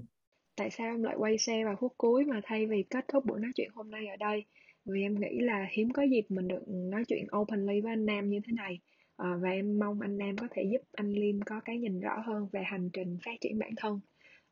Tại 0.57 0.71
sao 0.71 0.87
em 0.87 1.03
lại 1.03 1.15
quay 1.19 1.39
xe 1.39 1.65
vào 1.65 1.77
phút 1.81 1.93
cuối 1.99 2.25
mà 2.25 2.41
thay 2.45 2.67
vì 2.67 2.83
kết 2.83 3.05
thúc 3.09 3.25
buổi 3.25 3.41
nói 3.41 3.51
chuyện 3.55 3.71
hôm 3.75 3.91
nay 3.91 4.07
ở 4.07 4.17
đây? 4.17 4.45
Vì 4.85 5.03
em 5.03 5.21
nghĩ 5.21 5.41
là 5.41 5.67
hiếm 5.71 5.91
có 5.91 6.03
dịp 6.03 6.27
mình 6.29 6.49
được 6.49 6.63
nói 6.69 7.05
chuyện 7.09 7.27
openly 7.37 7.81
với 7.81 7.93
anh 7.93 8.07
Nam 8.07 8.31
như 8.31 8.41
thế 8.47 8.53
này. 8.53 8.81
À, 9.17 9.37
và 9.41 9.51
em 9.51 9.79
mong 9.79 10.01
anh 10.01 10.19
Nam 10.19 10.37
có 10.37 10.47
thể 10.51 10.63
giúp 10.73 10.83
anh 10.93 11.13
Liêm 11.13 11.43
có 11.43 11.61
cái 11.65 11.79
nhìn 11.79 12.01
rõ 12.01 12.23
hơn 12.27 12.49
về 12.53 12.63
hành 12.63 12.91
trình 12.93 13.19
phát 13.25 13.33
triển 13.41 13.59
bản 13.59 13.71
thân. 13.77 14.01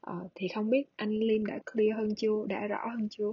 À, 0.00 0.14
thì 0.34 0.48
không 0.48 0.70
biết 0.70 0.84
anh 0.96 1.10
Liêm 1.10 1.46
đã 1.46 1.58
clear 1.72 1.96
hơn 1.96 2.14
chưa? 2.16 2.46
Đã 2.48 2.66
rõ 2.66 2.86
hơn 2.90 3.08
chưa? 3.10 3.32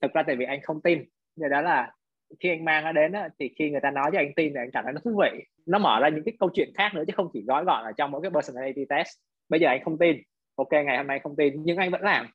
Thực 0.00 0.12
ra 0.12 0.22
tại 0.26 0.36
vì 0.36 0.44
anh 0.44 0.60
không 0.62 0.80
tin. 0.80 1.04
Do 1.36 1.48
đó 1.48 1.60
là 1.60 1.94
khi 2.40 2.48
anh 2.48 2.64
mang 2.64 2.84
nó 2.84 2.92
đến 2.92 3.12
đó, 3.12 3.26
thì 3.38 3.50
khi 3.58 3.70
người 3.70 3.80
ta 3.80 3.90
nói 3.90 4.10
cho 4.12 4.18
anh 4.18 4.34
tin 4.36 4.52
thì 4.54 4.60
anh 4.60 4.70
cảm 4.72 4.84
thấy 4.84 4.92
nó 4.92 5.00
thú 5.04 5.20
vị. 5.22 5.44
Nó 5.66 5.78
mở 5.78 6.00
ra 6.00 6.08
những 6.08 6.24
cái 6.24 6.34
câu 6.40 6.50
chuyện 6.54 6.70
khác 6.74 6.94
nữa 6.94 7.04
chứ 7.06 7.12
không 7.16 7.28
chỉ 7.32 7.42
gói 7.46 7.64
gọn 7.64 7.84
ở 7.84 7.92
trong 7.92 8.10
mỗi 8.10 8.22
cái 8.22 8.30
personality 8.30 8.84
test. 8.88 9.08
Bây 9.48 9.60
giờ 9.60 9.68
anh 9.68 9.84
không 9.84 9.98
tin. 9.98 10.16
Ok 10.56 10.72
ngày 10.72 10.96
hôm 10.96 11.06
nay 11.06 11.20
không 11.22 11.36
tin 11.36 11.54
nhưng 11.64 11.76
anh 11.76 11.90
vẫn 11.90 12.02
làm. 12.02 12.26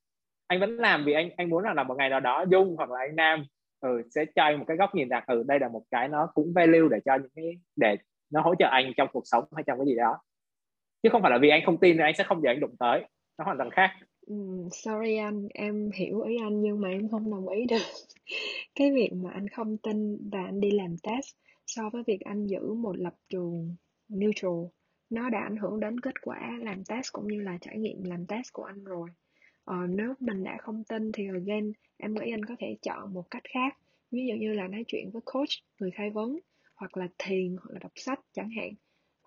Anh 0.48 0.60
vẫn 0.60 0.78
làm 0.78 1.04
vì 1.06 1.14
anh 1.14 1.30
anh 1.38 1.50
muốn 1.50 1.64
là, 1.64 1.74
là 1.74 1.84
một 1.84 1.96
ngày 1.98 2.10
nào 2.10 2.20
đó 2.20 2.46
dung 2.52 2.76
hoặc 2.78 2.92
là 2.92 3.00
anh 3.00 3.16
nam 3.16 3.46
ừ, 3.80 4.02
sẽ 4.16 4.26
cho 4.36 4.44
anh 4.44 4.60
một 4.60 4.66
cái 4.68 4.78
góc 4.78 4.96
nhìn 4.96 5.10
rằng 5.10 5.24
ừ 5.28 5.44
đây 5.48 5.60
là 5.60 5.68
một 5.68 5.84
cái 5.92 6.08
nó 6.08 6.30
cũng 6.34 6.54
value 6.56 6.88
để 6.92 7.00
cho 7.06 7.16
những 7.16 7.32
cái 7.36 7.58
để 7.76 7.96
nó 8.30 8.42
hỗ 8.42 8.56
trợ 8.56 8.68
anh 8.72 8.92
trong 8.98 9.08
cuộc 9.14 9.24
sống 9.26 9.44
hay 9.56 9.64
trong 9.68 9.78
cái 9.80 9.86
gì 9.86 9.96
đó. 9.96 10.20
Chứ 11.04 11.10
không 11.10 11.22
phải 11.22 11.32
là 11.32 11.38
vì 11.38 11.50
anh 11.50 11.62
không 11.66 11.78
tin 11.78 11.98
thì 11.98 12.04
anh 12.04 12.16
sẽ 12.18 12.24
không 12.24 12.42
để 12.42 12.52
anh 12.52 12.60
đụng 12.60 12.76
tới. 12.80 13.06
Nó 13.38 13.46
hoàn 13.46 13.58
toàn 13.58 13.70
khác. 13.70 13.92
Sorry 14.72 15.16
anh, 15.16 15.48
em 15.54 15.92
hiểu 15.94 16.22
ý 16.22 16.38
anh 16.42 16.62
nhưng 16.62 16.82
mà 16.82 16.90
em 16.90 17.10
không 17.10 17.32
đồng 17.32 17.50
ý 17.50 17.66
được. 17.66 17.82
Cái 18.76 18.92
việc 18.92 19.10
mà 19.14 19.32
anh 19.32 19.48
không 19.50 19.78
tin 19.78 20.30
và 20.30 20.44
anh 20.46 20.60
đi 20.60 20.72
làm 20.72 20.98
test 21.04 21.36
so 21.68 21.90
với 21.90 22.04
việc 22.08 22.22
anh 22.22 22.48
giữ 22.48 22.74
một 22.74 22.98
lập 22.98 23.16
trường 23.30 23.76
neutral, 24.10 24.66
nó 25.10 25.30
đã 25.30 25.40
ảnh 25.40 25.58
hưởng 25.58 25.80
đến 25.80 26.00
kết 26.00 26.22
quả 26.22 26.58
làm 26.62 26.84
test 26.84 27.14
cũng 27.14 27.28
như 27.28 27.42
là 27.42 27.58
trải 27.62 27.78
nghiệm 27.78 28.04
làm 28.04 28.26
test 28.26 28.54
của 28.54 28.64
anh 28.64 28.84
rồi. 28.84 29.10
Ờ, 29.64 29.76
nếu 29.90 30.14
mình 30.20 30.44
đã 30.44 30.58
không 30.62 30.84
tin 30.84 31.12
thì 31.12 31.28
again, 31.28 31.72
em 31.98 32.14
nghĩ 32.14 32.32
anh 32.32 32.46
có 32.46 32.56
thể 32.60 32.78
chọn 32.82 33.14
một 33.14 33.32
cách 33.32 33.44
khác. 33.54 33.78
Ví 34.12 34.28
dụ 34.30 34.36
như 34.36 34.54
là 34.54 34.68
nói 34.68 34.84
chuyện 34.88 35.10
với 35.14 35.22
coach, 35.26 35.50
người 35.80 35.92
khai 35.92 36.10
vấn, 36.10 36.40
hoặc 36.76 36.98
là 36.98 37.08
thiền, 37.18 37.56
hoặc 37.60 37.74
là 37.74 37.80
đọc 37.80 37.92
sách 37.96 38.20
chẳng 38.34 38.50
hạn 38.58 38.70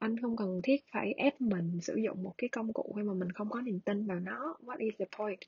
anh 0.00 0.20
không 0.20 0.36
cần 0.36 0.60
thiết 0.62 0.80
phải 0.92 1.12
ép 1.12 1.40
mình 1.40 1.80
sử 1.80 1.96
dụng 1.96 2.22
một 2.22 2.32
cái 2.38 2.48
công 2.52 2.72
cụ 2.72 2.94
khi 2.96 3.02
mà 3.02 3.14
mình 3.14 3.32
không 3.32 3.50
có 3.50 3.60
niềm 3.60 3.80
tin 3.80 4.06
vào 4.06 4.20
nó. 4.20 4.56
What 4.66 4.76
is 4.78 4.94
the 4.98 5.04
point? 5.18 5.38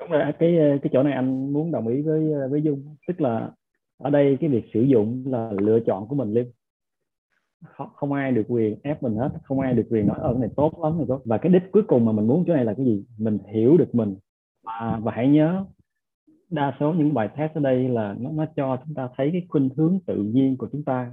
Đúng 0.00 0.10
rồi 0.10 0.22
cái 0.38 0.58
ờ, 0.58 0.78
cái 0.82 0.90
chỗ 0.92 1.02
này 1.02 1.12
anh 1.12 1.52
muốn 1.52 1.72
đồng 1.72 1.88
ý 1.88 2.02
với 2.02 2.32
ờ, 2.32 2.48
với 2.48 2.62
dung. 2.62 2.96
Tức 3.06 3.20
là 3.20 3.50
ở 3.98 4.10
đây 4.10 4.36
cái 4.40 4.50
việc 4.50 4.64
sử 4.74 4.82
dụng 4.82 5.24
là 5.26 5.52
lựa 5.58 5.78
chọn 5.86 6.08
của 6.08 6.14
mình 6.14 6.32
luôn 6.32 6.44
không, 7.64 7.88
không 7.94 8.12
ai 8.12 8.32
được 8.32 8.44
quyền 8.48 8.78
ép 8.82 9.02
mình 9.02 9.16
hết 9.16 9.30
không 9.42 9.60
ai 9.60 9.74
được 9.74 9.86
quyền 9.90 10.06
nói 10.06 10.18
ở 10.20 10.32
cái 10.32 10.40
này 10.40 10.50
tốt 10.56 10.80
lắm 10.82 10.96
này 10.98 11.06
tốt. 11.08 11.22
Và 11.24 11.38
cái 11.38 11.52
đích 11.52 11.62
cuối 11.72 11.82
cùng 11.88 12.04
mà 12.04 12.12
mình 12.12 12.26
muốn 12.26 12.44
chỗ 12.46 12.54
này 12.54 12.64
là 12.64 12.74
cái 12.74 12.86
gì? 12.86 13.04
Mình 13.18 13.38
hiểu 13.54 13.76
được 13.76 13.94
mình. 13.94 14.16
Và 14.62 15.00
và 15.02 15.12
hãy 15.12 15.28
nhớ 15.28 15.64
đa 16.50 16.76
số 16.80 16.92
những 16.92 17.14
bài 17.14 17.28
test 17.36 17.52
ở 17.54 17.60
đây 17.60 17.88
là 17.88 18.16
nó 18.18 18.30
nó 18.30 18.46
cho 18.56 18.78
chúng 18.84 18.94
ta 18.94 19.08
thấy 19.16 19.28
cái 19.32 19.46
khuynh 19.48 19.68
hướng 19.76 19.98
tự 20.06 20.16
nhiên 20.22 20.56
của 20.56 20.68
chúng 20.72 20.84
ta 20.84 21.12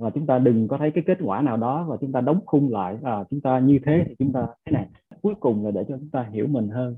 và 0.00 0.10
chúng 0.10 0.26
ta 0.26 0.38
đừng 0.38 0.68
có 0.68 0.78
thấy 0.78 0.90
cái 0.94 1.04
kết 1.06 1.18
quả 1.20 1.42
nào 1.42 1.56
đó 1.56 1.86
và 1.88 1.96
chúng 2.00 2.12
ta 2.12 2.20
đóng 2.20 2.40
khung 2.46 2.72
lại. 2.72 2.96
À, 3.02 3.24
chúng 3.30 3.40
ta 3.40 3.58
như 3.58 3.78
thế 3.84 4.04
thì 4.08 4.14
chúng 4.18 4.32
ta 4.32 4.46
thế 4.64 4.72
này. 4.72 4.86
Cuối 5.22 5.34
cùng 5.40 5.64
là 5.64 5.70
để 5.70 5.84
cho 5.88 5.96
chúng 5.98 6.10
ta 6.10 6.28
hiểu 6.32 6.46
mình 6.46 6.68
hơn. 6.68 6.96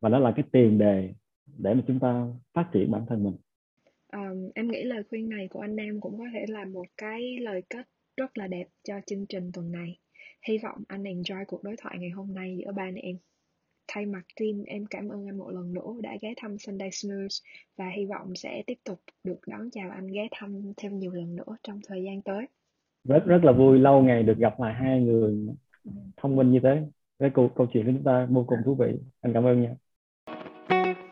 Và 0.00 0.08
đó 0.08 0.18
là 0.18 0.32
cái 0.36 0.44
tiền 0.52 0.78
đề 0.78 1.14
để 1.58 1.74
mà 1.74 1.82
chúng 1.86 1.98
ta 1.98 2.26
phát 2.54 2.68
triển 2.72 2.90
bản 2.90 3.02
thân 3.08 3.24
mình. 3.24 3.36
Um, 4.12 4.50
em 4.54 4.70
nghĩ 4.70 4.84
lời 4.84 5.02
khuyên 5.10 5.28
này 5.28 5.48
của 5.50 5.60
anh 5.60 5.76
em 5.76 6.00
cũng 6.00 6.18
có 6.18 6.24
thể 6.32 6.44
là 6.48 6.64
một 6.64 6.86
cái 6.96 7.38
lời 7.40 7.62
kết 7.70 7.88
rất 8.16 8.38
là 8.38 8.46
đẹp 8.46 8.66
cho 8.84 8.94
chương 9.06 9.26
trình 9.26 9.50
tuần 9.52 9.72
này. 9.72 9.98
Hy 10.48 10.58
vọng 10.58 10.78
anh 10.88 11.02
enjoy 11.02 11.44
cuộc 11.48 11.62
đối 11.64 11.76
thoại 11.78 11.96
ngày 11.98 12.10
hôm 12.10 12.34
nay 12.34 12.56
giữa 12.58 12.72
ba 12.72 12.82
anh 12.82 12.94
em 12.94 13.16
thay 13.88 14.06
mặt 14.06 14.22
team 14.40 14.64
em 14.66 14.86
cảm 14.86 15.08
ơn 15.08 15.28
anh 15.28 15.38
một 15.38 15.50
lần 15.50 15.74
nữa 15.74 15.92
đã 16.00 16.10
ghé 16.22 16.34
thăm 16.36 16.58
Sunday 16.58 16.88
Snooze 16.88 17.42
và 17.76 17.84
hy 17.96 18.04
vọng 18.04 18.34
sẽ 18.34 18.62
tiếp 18.66 18.78
tục 18.84 19.00
được 19.24 19.40
đón 19.46 19.70
chào 19.70 19.90
anh 19.90 20.06
ghé 20.06 20.28
thăm 20.30 20.72
thêm 20.76 20.98
nhiều 20.98 21.12
lần 21.12 21.36
nữa 21.36 21.56
trong 21.62 21.80
thời 21.88 22.02
gian 22.02 22.22
tới. 22.22 22.46
Rất 23.04 23.24
rất 23.26 23.44
là 23.44 23.52
vui 23.52 23.78
lâu 23.78 24.02
ngày 24.02 24.22
được 24.22 24.38
gặp 24.38 24.60
lại 24.60 24.74
hai 24.74 25.00
người 25.00 25.46
thông 26.16 26.36
minh 26.36 26.52
như 26.52 26.60
thế. 26.62 26.82
Cái 27.18 27.30
câu 27.34 27.50
câu 27.54 27.66
chuyện 27.72 27.86
của 27.86 27.92
chúng 27.92 28.04
ta 28.04 28.26
vô 28.30 28.44
cùng 28.46 28.58
thú 28.64 28.74
vị. 28.74 28.92
Anh 29.20 29.32
cảm 29.32 29.44
ơn 29.44 29.62
nha. 29.62 29.74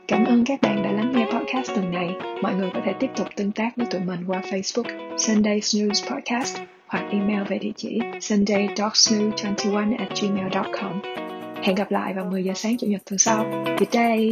Cảm 0.08 0.24
ơn 0.24 0.44
các 0.46 0.60
bạn 0.62 0.82
đã 0.82 0.92
lắng 0.92 1.12
nghe 1.14 1.24
podcast 1.24 1.74
tuần 1.74 1.90
này. 1.90 2.14
Mọi 2.42 2.54
người 2.54 2.70
có 2.74 2.80
thể 2.84 2.92
tiếp 3.00 3.10
tục 3.16 3.26
tương 3.37 3.52
tác 3.52 3.76
với 3.76 3.87
tụi 3.90 4.00
mình 4.00 4.20
qua 4.26 4.40
Facebook 4.40 5.16
Sunday 5.16 5.58
Snooze 5.58 6.14
Podcast 6.14 6.58
hoặc 6.87 7.08
email 7.10 7.42
về 7.48 7.58
địa 7.58 7.72
chỉ 7.76 8.00
sunday.snooze21 8.20 9.98
at 9.98 10.08
gmail.com. 10.22 11.23
Hẹn 11.64 11.74
gặp 11.74 11.90
lại 11.90 12.14
vào 12.14 12.24
10 12.24 12.44
giờ 12.44 12.53
sáng 12.57 12.77
chủ 12.79 12.87
nhật 12.87 13.03
tuần 13.05 13.18
sau. 13.18 13.64
Good 13.79 13.92
day! 13.92 14.31